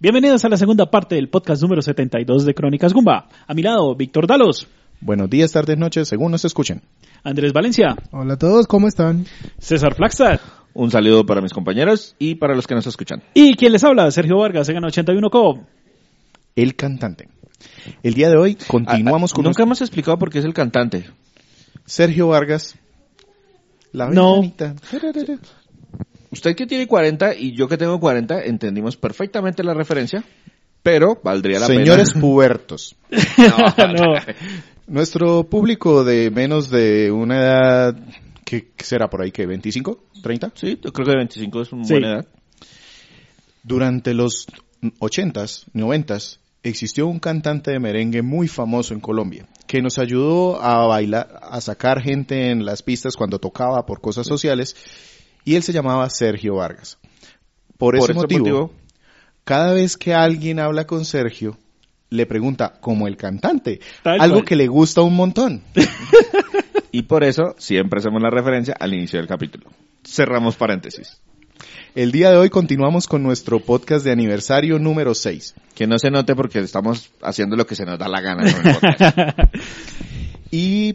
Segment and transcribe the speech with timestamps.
[0.00, 3.28] Bienvenidos a la segunda parte del podcast número 72 de Crónicas Gumba.
[3.46, 4.66] A mi lado, Víctor Dalos.
[5.00, 6.80] Buenos días, tardes, noches, según nos escuchen.
[7.22, 7.96] Andrés Valencia.
[8.10, 9.26] Hola a todos, ¿cómo están?
[9.58, 10.40] César Flagstad.
[10.72, 13.22] Un saludo para mis compañeros y para los que nos escuchan.
[13.34, 15.66] Y quien les habla, Sergio Vargas, Egan 81 Co.
[16.56, 17.28] El cantante.
[18.02, 20.54] El día de hoy continuamos Ah, ah, con Nunca hemos explicado por qué es el
[20.54, 21.04] cantante.
[21.84, 22.74] Sergio Vargas.
[23.92, 24.40] La No.
[24.40, 24.74] ventanita.
[26.32, 30.24] Usted que tiene 40 y yo que tengo 40 entendimos perfectamente la referencia,
[30.82, 32.20] pero valdría la Señores pena.
[32.24, 32.96] pubertos.
[33.10, 34.14] no.
[34.86, 37.96] Nuestro público de menos de una edad,
[38.44, 39.32] ¿qué qué será por ahí?
[39.32, 39.46] ¿Qué?
[39.48, 39.98] ¿25?
[40.22, 40.52] ¿30?
[40.54, 41.92] Sí, yo creo que 25 es una Sí.
[41.94, 42.26] buena edad.
[43.62, 44.46] Durante los
[45.00, 50.86] 80s, 90s, existió un cantante de merengue muy famoso en Colombia que nos ayudó a
[50.86, 54.74] bailar, a sacar gente en las pistas cuando tocaba por cosas sociales
[55.50, 56.96] y él se llamaba Sergio Vargas.
[57.76, 58.72] Por, ese motivo, motivo,
[59.42, 61.58] cada vez que alguien habla con Sergio,
[62.08, 64.44] le pregunta como el cantante, Tal algo cual.
[64.44, 65.64] que le gusta un montón.
[66.92, 69.68] y por eso siempre hacemos la referencia al inicio del capítulo.
[70.04, 71.20] Cerramos paréntesis.
[71.96, 75.56] El día de hoy continuamos con nuestro podcast de aniversario número 6.
[75.74, 78.66] Que no se note porque estamos haciendo lo que se nos da la gana con
[78.68, 79.18] el podcast.
[80.52, 80.94] Y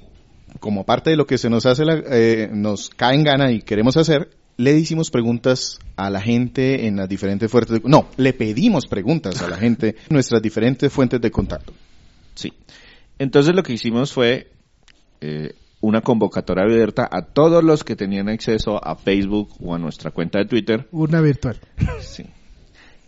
[0.62, 3.62] como parte de lo que se nos hace, la- eh, nos cae en gana y
[3.62, 8.34] queremos hacer, le hicimos preguntas a la gente en las diferentes fuentes de, no, le
[8.34, 11.74] pedimos preguntas a la gente en nuestras diferentes fuentes de contacto.
[12.36, 12.54] Sí.
[13.20, 14.52] Entonces lo que hicimos fue
[15.22, 20.12] eh, una convocatoria abierta a todos los que tenían acceso a Facebook o a nuestra
[20.12, 20.88] cuenta de Twitter.
[20.92, 21.60] Urna virtual.
[22.02, 22.26] Sí.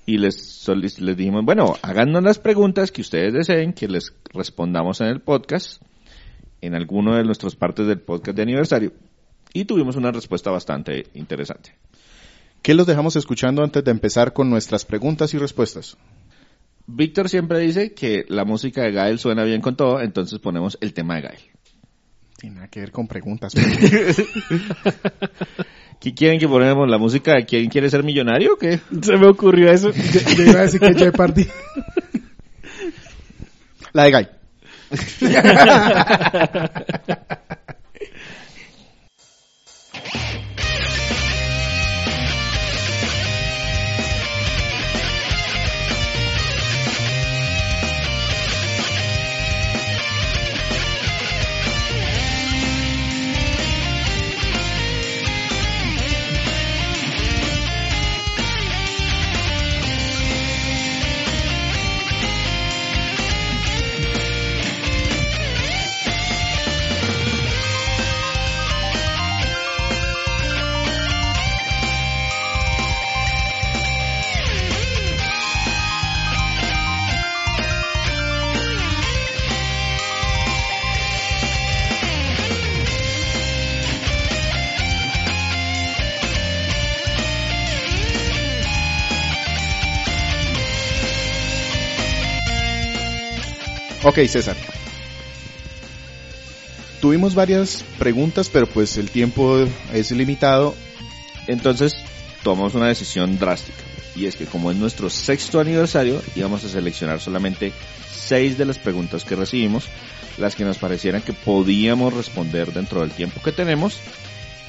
[0.05, 5.01] Y les, solic- les dijimos, bueno, háganos las preguntas que ustedes deseen que les respondamos
[5.01, 5.81] en el podcast,
[6.61, 8.93] en alguno de nuestras partes del podcast de aniversario.
[9.53, 11.73] Y tuvimos una respuesta bastante interesante.
[12.61, 15.97] ¿Qué los dejamos escuchando antes de empezar con nuestras preguntas y respuestas?
[16.85, 20.93] Víctor siempre dice que la música de Gael suena bien con todo, entonces ponemos el
[20.93, 21.39] tema de Gael.
[22.37, 23.53] Tiene nada que ver con preguntas.
[25.99, 26.87] ¿Qué quieren que ponemos?
[26.87, 28.79] ¿La música de quién quiere ser millonario o qué?
[29.01, 29.91] Se me ocurrió eso.
[29.91, 31.47] Yo, yo iba a decir que Jeopardy.
[33.93, 34.27] La de Guy.
[94.07, 94.55] Ok, César.
[97.01, 100.75] Tuvimos varias preguntas, pero pues el tiempo es limitado.
[101.45, 101.93] Entonces
[102.41, 103.83] tomamos una decisión drástica.
[104.15, 107.73] Y es que como es nuestro sexto aniversario, íbamos a seleccionar solamente
[108.09, 109.89] seis de las preguntas que recibimos,
[110.37, 113.99] las que nos parecieran que podíamos responder dentro del tiempo que tenemos.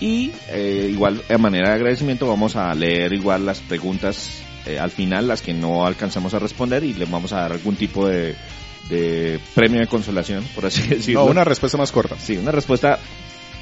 [0.01, 4.91] Y eh, igual, a manera de agradecimiento, vamos a leer igual las preguntas eh, al
[4.91, 8.35] final, las que no alcanzamos a responder, y les vamos a dar algún tipo de,
[8.89, 11.25] de premio de consolación, por así decirlo.
[11.25, 12.17] No, una respuesta más corta.
[12.19, 12.99] Sí, una respuesta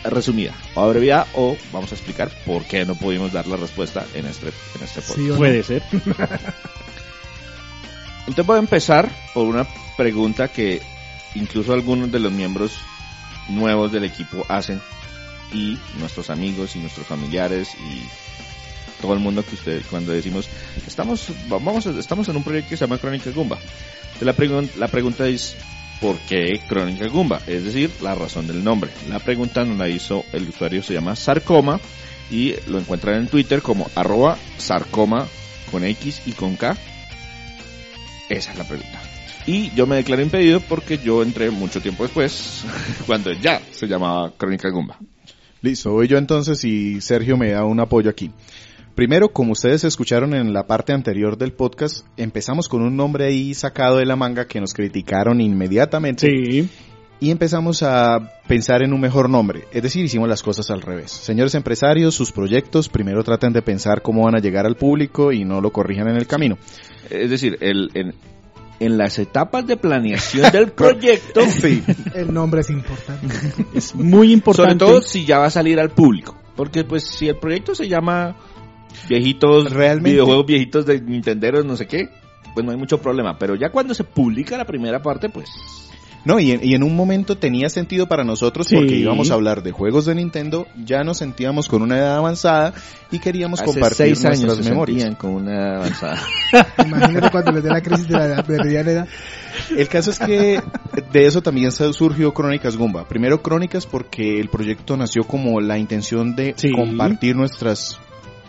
[0.04, 4.26] resumida o abreviada o vamos a explicar por qué no pudimos dar la respuesta en
[4.26, 5.18] este, en este podcast.
[5.18, 5.32] Sí.
[5.36, 5.82] Puede ser.
[8.20, 9.66] Entonces voy a empezar por una
[9.96, 10.82] pregunta que
[11.34, 12.72] incluso algunos de los miembros
[13.48, 14.80] nuevos del equipo hacen
[15.52, 18.02] y nuestros amigos y nuestros familiares y
[19.06, 20.48] todo el mundo que usted cuando decimos
[20.86, 23.58] estamos vamos estamos en un proyecto que se llama Crónica Gumba.
[24.20, 25.56] La, pregun- la pregunta es
[26.00, 27.40] ¿por qué Crónica Gumba?
[27.46, 28.90] Es decir, la razón del nombre.
[29.08, 31.80] La pregunta nos la hizo el usuario se llama Sarcoma
[32.30, 35.26] y lo encuentran en Twitter como arroba sarcoma
[35.70, 36.76] con X y con K.
[38.28, 39.00] Esa es la pregunta.
[39.46, 42.64] Y yo me declaré impedido porque yo entré mucho tiempo después,
[43.06, 44.98] cuando ya se llamaba Crónica Gumba.
[45.62, 48.30] Listo, voy yo entonces y Sergio me da un apoyo aquí.
[48.96, 53.52] Primero, como ustedes escucharon en la parte anterior del podcast, empezamos con un nombre ahí
[53.52, 56.26] sacado de la manga que nos criticaron inmediatamente.
[56.28, 56.68] Sí.
[57.20, 59.64] y empezamos a pensar en un mejor nombre.
[59.70, 61.10] Es decir, hicimos las cosas al revés.
[61.10, 65.44] Señores empresarios, sus proyectos primero traten de pensar cómo van a llegar al público y
[65.44, 66.56] no lo corrijan en el camino.
[67.10, 68.14] Es decir, el, en,
[68.80, 71.82] en las etapas de planeación del proyecto, Sí,
[72.14, 73.34] El nombre es importante.
[73.74, 74.84] Es muy importante.
[74.84, 76.34] sobre todo si ya va a salir al público.
[76.56, 78.34] Porque pues si el proyecto se llama
[79.08, 82.08] viejitos, Realmente- videojuegos viejitos de Nintenderos, no sé qué,
[82.54, 83.38] pues no hay mucho problema.
[83.38, 85.48] Pero ya cuando se publica la primera parte, pues
[86.24, 88.74] No, y en, y en un momento tenía sentido para nosotros Sí.
[88.74, 92.74] porque íbamos a hablar de juegos de Nintendo, ya nos sentíamos con una edad avanzada
[93.12, 95.02] y queríamos hace compartir seis años nuestras se memorias.
[95.02, 96.20] sentían con una avanzada.
[96.84, 98.50] Imagínate cuando les dé la crisis de la edad,
[98.88, 99.08] edad.
[99.76, 100.60] El caso es que
[101.12, 103.06] de eso también se- surgió Crónicas Gumba.
[103.06, 106.72] Primero Crónicas porque el proyecto nació como la intención de Sí.
[106.72, 108.00] compartir nuestras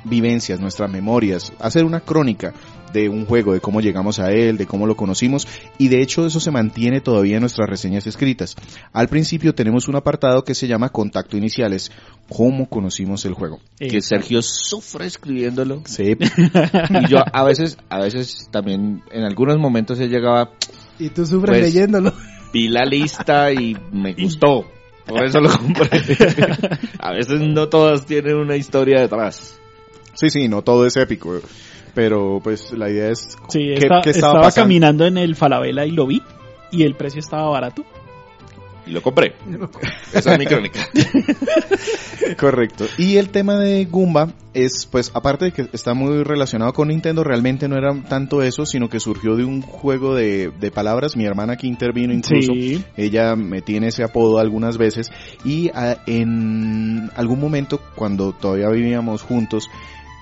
[0.10, 2.54] vivencias, nuestras memorias, hacer una crónica
[2.94, 5.46] de un juego, de cómo llegamos a él, de cómo lo conocimos
[5.78, 8.56] y de hecho eso se mantiene todavía en nuestras reseñas escritas.
[8.94, 11.92] Al principio tenemos un apartado que se llama Contacto Iniciales,
[12.30, 13.60] cómo conocimos el juego.
[13.80, 15.82] Eh, que Sergio sufre escribiéndolo.
[15.86, 20.52] Sí, Y yo a veces, a veces también, en algunos momentos he llegaba,
[20.98, 22.14] Y tú sufres Pues- leyéndolo.
[22.54, 24.66] vi la lista y me gustó.
[25.06, 25.90] Por eso lo compré.
[27.00, 29.58] A veces no todas tienen una historia detrás.
[30.20, 31.40] Sí, sí, no todo es épico,
[31.94, 34.66] pero pues la idea es Sí, qué- esta- qué estaba, pasando.
[34.66, 36.22] caminando en el Falabella y lo vi.
[36.72, 37.86] Y el precio estaba barato.
[38.86, 39.34] Y lo compré.
[40.14, 40.80] Esa es mi crónica.
[42.40, 42.86] Correcto.
[42.98, 47.24] Y el tema de Goomba es, pues, aparte de que está muy relacionado con Nintendo,
[47.24, 51.16] realmente no era tanto eso, sino que surgió de un juego de, de palabras.
[51.16, 52.54] Mi hermana aquí intervino incluso.
[52.54, 52.84] Sí.
[52.96, 55.12] Ella me tiene ese apodo algunas veces.
[55.44, 59.70] Y ah, en algún momento, cuando todavía vivíamos juntos,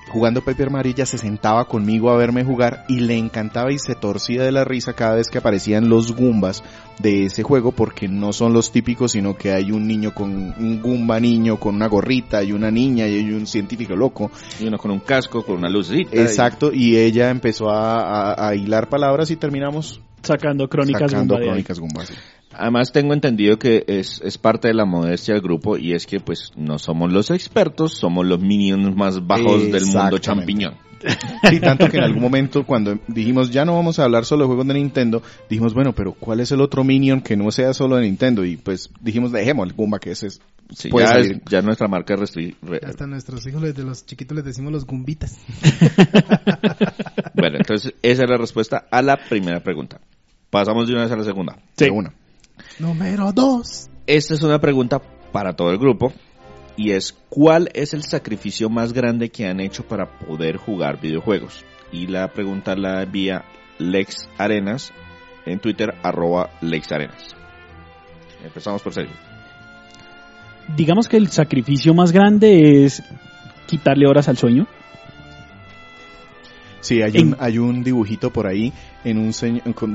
[0.09, 3.95] jugando Paper Mario, ella se sentaba conmigo a verme jugar y le encantaba y se
[3.95, 6.63] torcía de la risa cada vez que aparecían los Goombas
[6.99, 10.81] de ese juego porque no son los típicos, sino que hay un niño con un
[10.81, 14.31] Goomba niño con una gorrita y una niña y hay un científico loco.
[14.61, 16.15] Y uno con un casco, con una lucita.
[16.21, 21.79] Exacto, y ella empezó a, a- a hilar palabras y terminamos Sacando crónicas sacando crónicas
[21.79, 22.05] Goomba.
[22.05, 22.13] sí.
[22.57, 26.19] Además tengo entendido que es, es parte de la modestia del grupo y es que
[26.19, 30.75] pues no somos los expertos, somos los minions más bajos del mundo champiñón.
[31.49, 34.47] Sí, tanto que en algún momento cuando dijimos ya no vamos a hablar solo de
[34.47, 37.97] juegos de Nintendo, dijimos bueno, pero ¿cuál es el otro Minion que no sea solo
[37.97, 38.43] de Nintendo?
[38.43, 40.41] Y pues dijimos dejemos el Goomba que ese es,
[40.73, 41.31] Sí, puede ya, salir.
[41.33, 44.85] es- ya nuestra marca restri- re- Hasta nuestros hijos, desde los chiquitos les decimos los
[44.87, 45.37] gumbitas.
[47.35, 49.99] Bueno, entonces esa es la respuesta a la primera pregunta.
[50.49, 51.57] Pasamos de una vez a la segunda.
[51.77, 51.85] Sí.
[51.85, 52.13] de una.
[52.79, 53.89] Número dos.
[54.05, 55.01] Esta es una pregunta
[55.31, 56.13] para todo el grupo
[56.75, 61.63] y es ¿cuál es el sacrificio más grande que han hecho para poder jugar videojuegos?
[61.91, 63.45] Y la pregunta la envía
[63.79, 64.91] Lex Arenas
[65.45, 67.35] en Twitter arroba Lex Arenas.
[68.43, 69.15] Empezamos por Sergio.
[70.75, 73.01] Digamos que el sacrificio más grande es
[73.67, 74.67] quitarle horas al sueño.
[76.85, 78.71] Sí, hay un, hay un dibujito por ahí
[79.03, 79.31] en un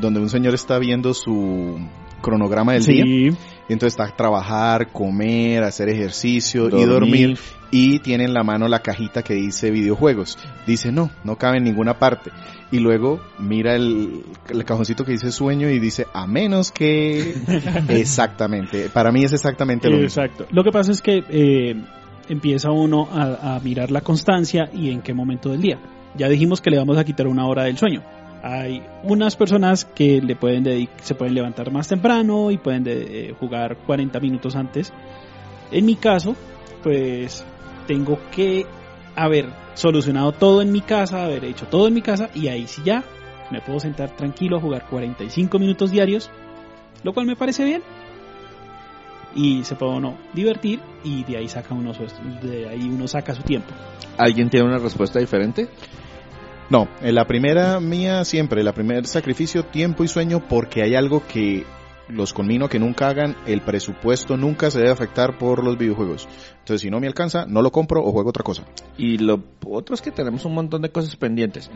[0.01, 1.79] donde un señor está viendo su
[2.21, 3.05] cronograma del día.
[3.05, 3.29] Sí.
[3.69, 7.39] Y entonces está a trabajar, comer, hacer ejercicio y Dormir.
[7.71, 10.37] Y tiene en la mano la cajita que dice videojuegos.
[10.67, 12.33] Dice no, no cabe en ninguna parte.
[12.73, 17.37] Y luego mira el, el cajoncito que dice sueño y dice a menos que...
[17.89, 18.89] exactamente.
[18.89, 20.25] Para mí es exactamente lo mismo.
[20.25, 20.47] Exacto.
[20.51, 21.81] Lo que pasa es que eh,
[22.29, 25.79] empieza uno a, a mirar la constancia y en qué momento del día.
[26.17, 28.03] Ya dijimos que le vamos a quitar una hora del sueño.
[28.43, 33.35] Hay unas personas que le pueden se pueden levantar más temprano y pueden de- eh,
[33.39, 34.93] jugar 40 minutos antes.
[35.71, 36.35] En mi caso,
[36.83, 37.45] pues
[37.87, 38.65] tengo que
[39.15, 42.83] haber solucionado todo en mi casa, haber hecho todo en mi casa y ahí sí
[42.85, 43.05] ya
[43.51, 46.31] me puedo sentar tranquilo a jugar 45 minutos diarios,
[47.03, 47.83] lo cual me parece bien
[49.35, 52.03] y se puede uno divertir y de ahí saca uno su,
[52.43, 53.69] de ahí uno saca su tiempo.
[54.19, 55.69] ¿Alguien tiene una respuesta diferente?
[56.71, 61.27] No, en la primera mía siempre, la primer sacrificio, tiempo y sueño, porque hay algo
[61.27, 61.67] que
[62.09, 66.29] los conmino que nunca hagan, el presupuesto nunca se debe afectar por los videojuegos.
[66.61, 68.65] Entonces, si no me alcanza, no lo compro o juego otra cosa.
[68.97, 71.71] Y lo otro es que tenemos un montón de cosas pendientes.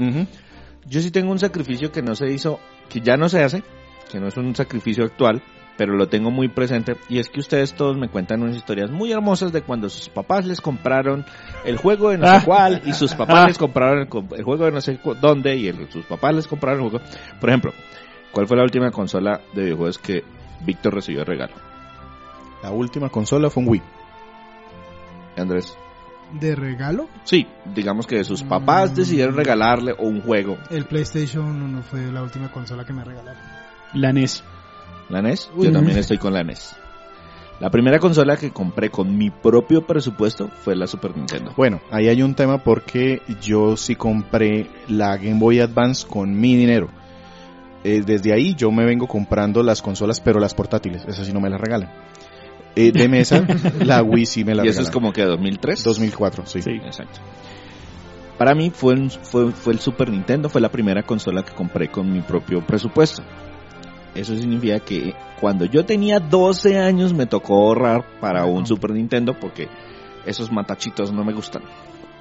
[0.87, 3.65] Yo sí tengo un sacrificio que no se hizo, que ya no se hace,
[4.13, 5.43] que no es un sacrificio actual,
[5.77, 6.97] pero lo tengo muy presente.
[7.09, 10.47] Y es que ustedes todos me cuentan unas historias muy hermosas de cuando sus papás
[10.47, 11.25] les compraron
[11.65, 12.43] el juego de no sé Ah.
[12.45, 15.57] cuál, y sus papás les compraron el, co- el juego de no sé cu- dónde,
[15.57, 17.05] y el- sus papás les compraron el juego.
[17.41, 17.73] Por ejemplo,
[18.33, 20.23] ¿cuál fue la última consola de videojuegos que
[20.65, 21.55] Víctor recibió de regalo?
[22.63, 23.83] La última consola fue un Wii.
[25.37, 25.77] Andrés.
[26.33, 27.09] ¿De regalo?
[27.25, 28.95] Sí, digamos que sus papás Mm.
[28.95, 30.57] decidieron regalarle un juego.
[30.71, 33.43] El PlayStation 1 fue la última consola que me regalaron.
[33.93, 34.43] La NES.
[35.09, 35.51] ¿La NES?
[35.57, 36.75] Uy, Yo también estoy con la NES.
[37.61, 41.53] La primera consola que compré con mi propio presupuesto fue la Super Nintendo.
[41.57, 46.57] Bueno, ahí hay un tema porque yo sí compré la Game Boy Advance con mi
[46.57, 46.89] dinero.
[47.85, 51.41] Eh, desde ahí yo me vengo comprando las consolas, pero las portátiles, esas sí no
[51.41, 51.91] me las regalan.
[52.75, 53.47] Eh, de mesa,
[53.85, 54.89] la Wii sí me la y eso regalan.
[54.89, 55.85] es como que 2003.
[55.85, 56.61] 2004, sí.
[56.63, 56.71] Sí.
[56.85, 57.21] Exacto.
[58.37, 61.89] Para mí fue, un- fue, fue el Super Nintendo, fue la primera consola que compré
[61.89, 63.23] con mi propio presupuesto.
[64.15, 69.35] Eso significa que cuando yo tenía 12 años me tocó ahorrar para un Super Nintendo
[69.39, 69.69] porque
[70.25, 71.63] esos matachitos no me gustan.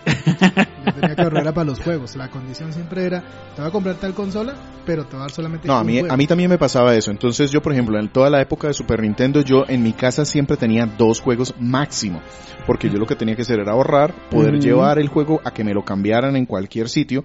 [0.05, 2.15] Yo tenía que ahorrar para los juegos.
[2.15, 3.21] La condición siempre era,
[3.55, 4.53] te voy a comprar tal consola,
[4.85, 6.13] pero te voy a dar solamente No, a un mí, juego.
[6.13, 7.11] a mí también me pasaba eso.
[7.11, 10.25] Entonces yo, por ejemplo, en toda la época de Super Nintendo, yo en mi casa
[10.25, 12.21] siempre tenía dos juegos máximo.
[12.67, 15.63] Porque yo lo que tenía que hacer era ahorrar, poder llevar el juego a que
[15.63, 17.23] me lo cambiaran en cualquier sitio,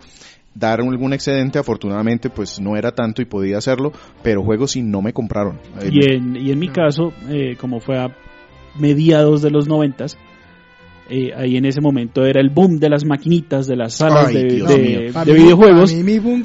[0.59, 1.59] dar algún excedente.
[1.59, 5.59] Afortunadamente, pues no era tanto y podía hacerlo, pero juegos sí no me compraron.
[5.91, 8.17] Y en, y en mi caso, eh, como fue a
[8.79, 10.19] mediados de los noventas,
[11.11, 14.35] eh, ahí en ese momento era el boom de las maquinitas, de las salas Ay,
[14.35, 15.93] de, mí- videojuegos.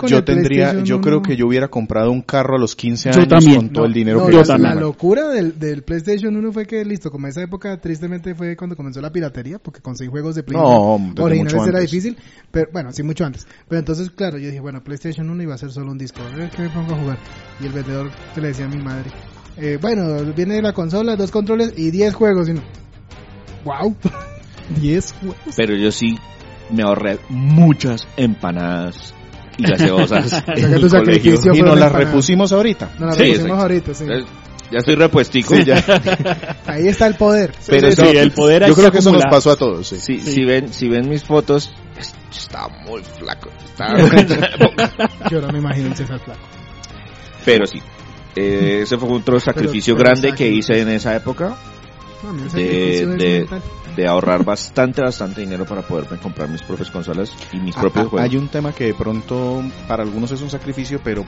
[0.08, 3.18] yo tendría, yo creo 1 que yo hubiera comprado un carro a los 15 Yo
[3.22, 3.56] años también.
[3.58, 4.54] con todo el dinero No, que yo la, gasté.
[4.54, 4.76] también.
[4.76, 8.76] la locura del, del PlayStation 1 fue que, listo, como esa época tristemente fue cuando
[8.76, 12.18] comenzó la piratería, porque conseguir juegos de Play No, 1 desde originales era difícil,
[12.52, 13.46] pero bueno, sí, mucho antes.
[13.68, 16.36] Pero entonces, claro, yo dije, bueno, PlayStation 1 iba a ser solo un disco, a
[16.36, 17.18] ver qué me pongo a jugar.
[17.62, 19.10] Y el vendedor que le decía a mi madre,
[19.58, 22.50] eh, bueno, viene la consola, dos controles y 10 juegos.
[22.50, 22.62] Y no,
[23.66, 23.96] wow,
[24.70, 25.38] 10 juegos.
[25.56, 26.18] Pero yo sí
[26.70, 29.14] me ahorré muchas empanadas
[29.58, 31.36] y gaseosas en tu colegio.
[31.54, 32.92] Y nos las repusimos ahorita.
[33.00, 33.62] No la Sí, repusimos exacto.
[33.62, 34.04] ahorita, sí.
[34.06, 34.30] Entonces,
[34.72, 35.56] Ya estoy repuestico.
[35.56, 35.84] Sí, ya.
[36.66, 37.54] Ahí está el poder.
[37.68, 39.98] Pero Sí, sí, el poder Yo creo que eso nos pasó a todos, sí.
[40.00, 40.32] Si, Sí.
[40.32, 43.50] si ven, si ven mis fotos, es- estaba muy flaco.
[43.64, 44.00] Estaba.
[45.30, 46.40] Yo no me imagino un César Flaco.
[47.46, 47.80] Pero sí,
[48.36, 51.56] eh, ese fue otro sacrificio pero grande que hice en esa época
[52.24, 53.46] No, el De- sacrificio es de-.
[53.96, 58.06] De ahorrar bastante, bastante dinero para poderme comprar mis propias consolas y mis Ah, propios
[58.06, 58.30] ah, juegos.
[58.30, 61.26] Hay un tema que de pronto para algunos es un sacrificio, pero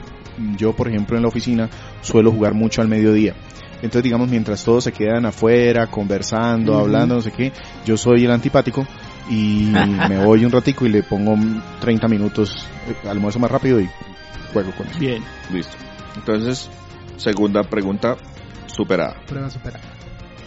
[0.56, 1.68] yo, por ejemplo, en la oficina
[2.00, 3.34] suelo jugar mucho al mediodía.
[3.76, 7.52] Entonces, digamos, mientras todos se quedan afuera, conversando, hablando, no sé qué,
[7.84, 8.86] yo soy el antipático
[9.30, 9.70] y
[10.08, 11.36] me voy un ratico y le pongo
[11.80, 13.88] 30 minutos, eh, almuerzo más rápido y
[14.52, 14.98] juego con él.
[14.98, 15.22] Bien.
[15.52, 15.76] Listo.
[16.16, 16.70] Entonces,
[17.16, 18.16] segunda pregunta
[18.66, 19.16] superada.
[19.26, 19.95] Prueba superada.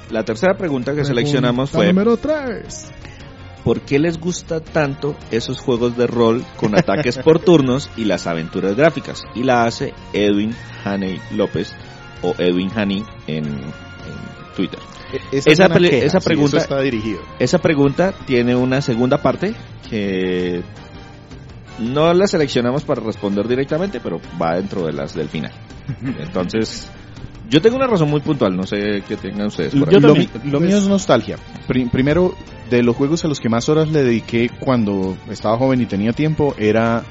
[0.09, 2.91] La tercera pregunta que seleccionamos fue número 3.
[3.63, 8.25] ¿por qué les gusta tanto esos juegos de rol con ataques por turnos y las
[8.25, 9.21] aventuras gráficas?
[9.35, 11.73] Y la hace Edwin Haney López
[12.23, 14.79] o Edwin Haney en, en Twitter.
[15.31, 17.19] Esa, Esa es queja, pregunta- está dirigido.
[17.39, 19.53] Esa pregunta tiene una segunda parte
[19.89, 20.61] que
[21.79, 25.51] no la seleccionamos para responder directamente, pero va dentro de las del final.
[26.19, 26.91] Entonces,
[27.49, 29.73] yo tengo una razón muy puntual, no sé qué tengan ustedes.
[29.75, 31.37] por Yo lo, mi- lo mío es nostalgia.
[31.67, 32.35] Pri- primero,
[32.69, 36.13] de los juegos a los que más horas le dediqué cuando estaba joven y tenía
[36.13, 37.03] tiempo, era...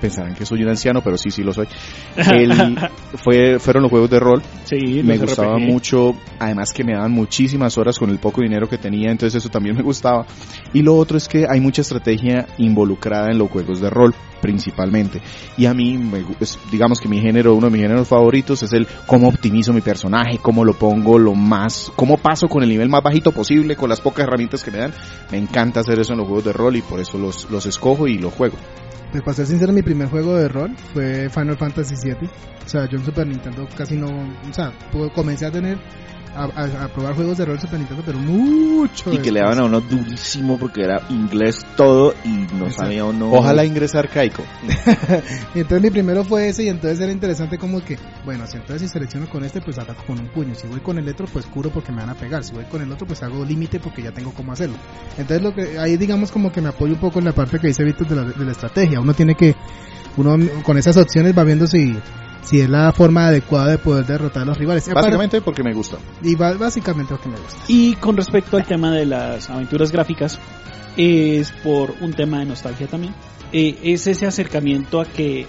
[0.00, 1.68] Pensarán que soy un anciano, pero sí, sí lo soy.
[2.16, 2.78] El-
[3.22, 4.42] fue, fueron los juegos de rol.
[4.64, 5.66] Sí, me gustaba RPG.
[5.66, 9.48] mucho, además que me daban muchísimas horas con el poco dinero que tenía, entonces eso
[9.48, 10.26] también me gustaba.
[10.72, 15.20] Y lo otro es que hay mucha estrategia involucrada en los juegos de rol, principalmente.
[15.56, 16.24] Y a mí, me
[16.70, 20.38] digamos que mi género, uno de mis géneros favoritos es el cómo optimizo mi personaje,
[20.40, 24.00] cómo lo pongo lo más, cómo paso con el nivel más bajito posible, con las
[24.00, 24.92] pocas herramientas que me dan.
[25.30, 28.06] Me encanta hacer eso en los juegos de rol y por eso los, los escojo
[28.06, 28.56] y los juego.
[29.10, 32.28] Pues para ser sincero, mi primer juego de rol fue Final Fantasy VII.
[32.66, 34.08] O sea, yo en Super Nintendo casi no...
[34.08, 34.72] O sea,
[35.14, 35.78] comencé a tener...
[36.38, 39.42] A, a- a probar juegos de rol Super Nintendo, pero mucho Y que le después.
[39.42, 42.70] daban a uno durísimo porque era inglés todo y no Exacto.
[42.84, 43.32] sabía uno.
[43.32, 44.44] Ojalá ingresar arcaico.
[45.54, 48.82] Y entonces mi primero fue ese y entonces era interesante como que, bueno, si entonces
[48.88, 50.54] si selecciono con este, pues ataco con un puño.
[50.54, 52.44] Si voy con el otro, pues curo porque me van a pegar.
[52.44, 54.76] Si voy con el otro, pues hago límite porque ya tengo cómo hacerlo.
[55.16, 57.66] Entonces lo que ahí digamos como que me apoyo un poco en la parte que
[57.68, 59.00] dice Víctor de la, de la estrategia.
[59.00, 59.56] Uno tiene que,
[60.16, 61.96] uno con esas opciones va viendo si,
[62.42, 64.84] si es la forma adecuada de poder derrotar a los rivales.
[64.88, 65.98] Aparte- Básicamente porque me gusta.
[66.22, 67.60] Y básicamente lo que me gusta.
[67.68, 70.38] Y con respecto al tema de las aventuras gráficas,
[70.96, 73.14] es por un tema de nostalgia también.
[73.52, 75.46] Eh, es ese acercamiento a que,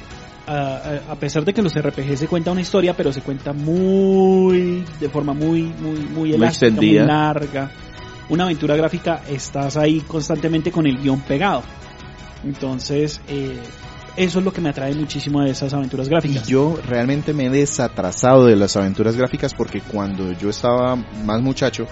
[0.48, 3.54] a, a- pesar de que en los RPG se cuenta una historia, pero se cuenta
[3.54, 7.06] muy, de forma muy, muy, muy elástica, muy extendida.
[7.06, 7.72] larga.
[8.30, 11.64] Una aventura gráfica, estás ahí constantemente con el guion pegado.
[12.44, 13.58] Entonces, eh,
[14.20, 16.48] eso es lo que me atrae muchísimo de esas aventuras Y gráficas.
[16.48, 21.88] yo realmente me he desatrasado de las aventuras gráficas porque cuando yo estaba más muchacho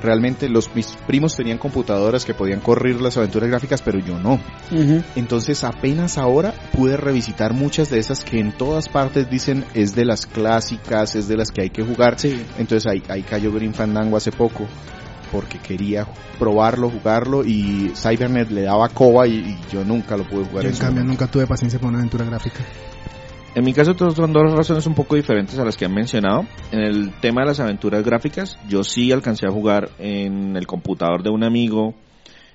[0.00, 4.40] realmente los mis primos tenían computadoras que podían correr las aventuras gráficas, pero yo no.
[5.16, 10.04] Entonces apenas ahora pude revisitar muchas de esas que en todas partes dicen es de
[10.04, 12.18] las clásicas, es de las que hay que jugar.
[12.18, 12.44] Sí.
[12.58, 14.66] Entonces ahí, ahí cayó Green Fandango hace poco
[15.32, 16.06] porque quería
[16.38, 20.64] probarlo, jugarlo y Cybernet le daba coba y, y yo nunca lo pude jugar.
[20.64, 21.22] Yo en cambio momento.
[21.22, 22.60] nunca tuve paciencia para una aventura gráfica.
[23.54, 26.46] En mi caso todos son dos razones un poco diferentes a las que han mencionado.
[26.70, 31.22] En el tema de las aventuras gráficas, yo sí alcancé a jugar en el computador
[31.22, 31.94] de un amigo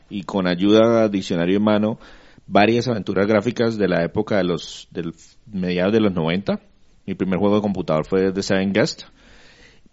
[0.09, 1.99] y con ayuda de diccionario en mano
[2.47, 5.13] varias aventuras gráficas de la época de los del
[5.45, 6.59] mediados de los 90.
[7.05, 9.03] Mi primer juego de computador fue The Seven Guest.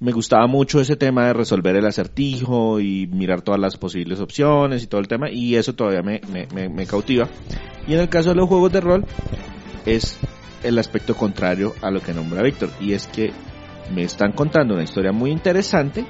[0.05, 4.83] Me gustaba mucho ese tema de resolver el acertijo y mirar todas las posibles opciones
[4.83, 7.27] y todo el tema y eso todavía me, cautiva.
[7.87, 9.07] Y en el caso de los juegos de rol
[9.87, 10.19] es
[10.63, 13.33] el aspecto contrario a lo que nombra Víctor y es que
[13.95, 16.05] me están contando una historia muy interesante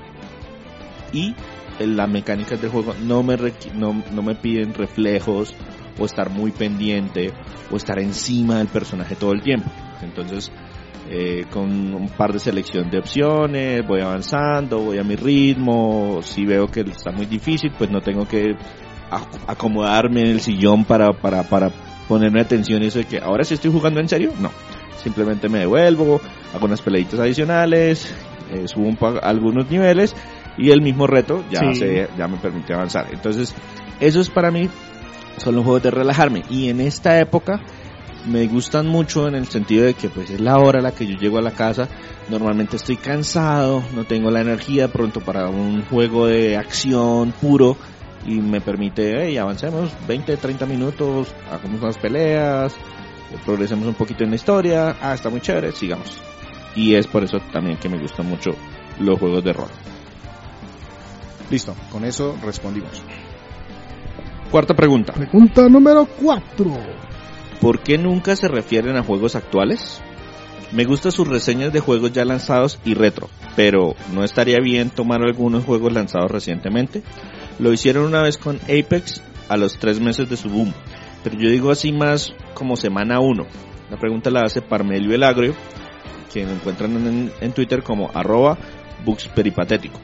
[1.12, 1.32] y
[1.78, 3.36] las mecánicas del juego no me,
[3.76, 5.54] no me piden reflejos
[6.00, 7.32] o estar muy pendiente
[7.70, 9.70] o estar encima del personaje todo el tiempo.
[10.02, 10.50] Entonces,
[11.10, 16.44] eh, con un par de selección de opciones, voy avanzando, voy a mi ritmo, si
[16.44, 18.52] veo que está muy difícil, pues no tengo que
[19.10, 21.70] ac- acomodarme en el sillón para, para, para
[22.08, 24.50] ponerme atención y eso de que ahora sí estoy jugando en serio, no.
[25.02, 26.20] Simplemente me devuelvo,
[26.54, 28.14] hago unas peleitas adicionales,
[28.50, 30.14] eh, subo un pa- algunos niveles
[30.56, 31.80] y el mismo reto ya, Sí.
[31.80, 33.08] se, ya me permite avanzar.
[33.12, 33.54] Entonces,
[34.00, 34.70] eso es para mí,
[35.36, 36.42] son los juegos de relajarme.
[36.48, 37.60] Y en esta época
[38.26, 41.06] me gustan mucho en el sentido de que pues es la hora a la que
[41.06, 41.88] yo llego a la casa.
[42.28, 47.76] Normalmente estoy cansado, no tengo la energía pronto para un juego de acción puro
[48.26, 52.74] y me permite, hey, avancemos 20, 30 minutos, hagamos unas peleas,
[53.44, 56.16] progresemos un poquito en la historia, ah, está muy chévere, sigamos.
[56.74, 58.52] Y es por eso también que me gustan mucho
[58.98, 59.68] los juegos de rol.
[61.50, 63.02] Listo, con eso respondimos.
[64.50, 65.12] Cuarta pregunta.
[65.12, 67.13] Pregunta número 4.
[67.60, 70.00] ¿Por qué nunca se refieren a juegos actuales?
[70.72, 75.22] Me gustan sus reseñas de juegos ya lanzados y retro, pero ¿no estaría bien tomar
[75.22, 77.02] algunos juegos lanzados recientemente?
[77.58, 80.72] Lo hicieron una vez con Apex a los tres meses de su boom,
[81.22, 83.46] pero yo digo así más como semana 1.
[83.90, 85.54] La pregunta la hace Parmelio el Agrio,
[86.32, 88.58] quien encuentran en, en Twitter como arroba
[89.04, 90.00] buxperipatético.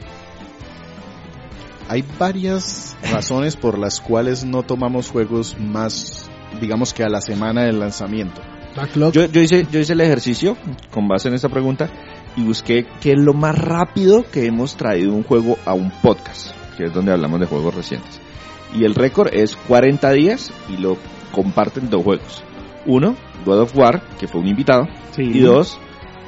[1.89, 7.63] Hay varias razones por las cuales no tomamos juegos más, digamos que a la semana
[7.63, 8.41] del lanzamiento.
[9.11, 10.57] Yo, yo, hice, yo hice el ejercicio
[10.91, 11.89] con base en esta pregunta
[12.37, 16.51] y busqué qué es lo más rápido que hemos traído un juego a un podcast,
[16.77, 18.19] que es donde hablamos de juegos recientes.
[18.73, 20.97] Y el récord es 40 días y lo
[21.33, 22.43] comparten dos juegos.
[22.85, 25.23] Uno, God of War, que fue un invitado, Sí.
[25.23, 25.77] y dos,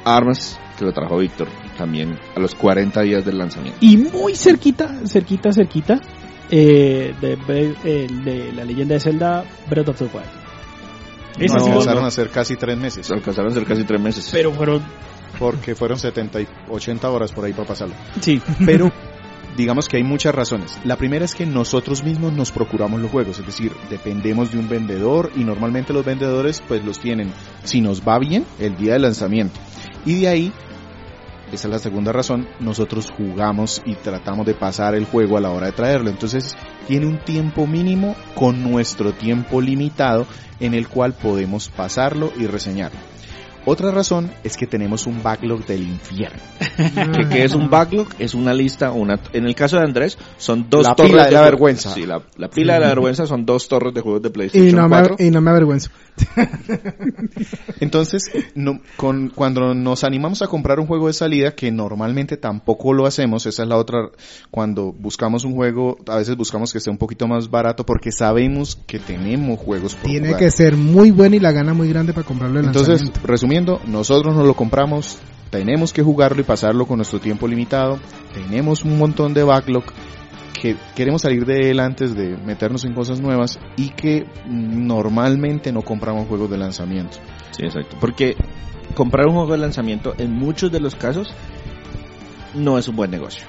[0.04, 3.78] Arms, que lo trajo Víctor, también a los 40 días del lanzamiento.
[3.80, 6.00] Y muy cerquita, cerquita, cerquita,
[6.50, 11.48] eh, de, la leyenda de Zelda, Breath of the Wild.
[11.48, 14.28] No lo- alcanzaron a ser casi tres meses, Se alcanzaron a ser casi tres meses.
[14.30, 14.82] pero fueron,
[15.38, 17.94] porque fueron 70 y 80 horas por ahí para pasarlo.
[18.20, 18.92] sí, Pero
[19.56, 20.78] digamos que hay muchas razones.
[20.84, 24.68] La primera es que nosotros mismos nos procuramos los juegos, es decir, dependemos de un
[24.68, 27.32] vendedor y normalmente los vendedores pues los tienen,
[27.64, 29.58] si nos va bien, el día de lanzamiento.
[30.06, 30.52] Y de ahí,
[31.54, 35.50] esa es la segunda razón, nosotros jugamos y tratamos de pasar el juego a la
[35.50, 36.10] hora de traerlo.
[36.10, 40.26] Entonces tiene un tiempo mínimo con nuestro tiempo limitado
[40.60, 42.98] en el cual podemos pasarlo y reseñarlo.
[43.66, 46.38] Otra razón es que tenemos un backlog del infierno.
[46.76, 50.66] que, que es un backlog, es una lista, una, en el caso de Andrés, son
[50.68, 51.90] dos La torres pila de la vergüenza.
[51.94, 54.76] Sí, la, la pila de la vergüenza son dos torres de juegos de Y PlayStation
[54.76, 55.16] no, me, 4.
[55.20, 55.90] y no me avergüenzo.
[57.80, 62.92] Entonces, no, con, cuando nos animamos a comprar un juego de salida, que normalmente tampoco
[62.92, 64.10] lo hacemos, esa es la otra,
[64.50, 68.78] cuando buscamos un juego, a veces buscamos que esté un poquito más barato porque sabemos
[68.86, 70.40] que tenemos juegos por Tiene jugar.
[70.40, 73.28] que ser muy bueno y la gana muy grande para comprarlo en Entonces, lanzamiento.
[73.60, 75.18] Nosotros nos lo compramos,
[75.50, 77.98] tenemos que jugarlo y pasarlo con nuestro tiempo limitado,
[78.32, 79.84] tenemos un montón de backlog
[80.60, 85.82] que queremos salir de él antes de meternos en cosas nuevas y que normalmente no
[85.82, 87.18] compramos juegos de lanzamiento.
[87.50, 87.96] Sí, exacto.
[88.00, 88.36] Porque
[88.94, 91.32] comprar un juego de lanzamiento en muchos de los casos
[92.54, 93.44] no es un buen negocio.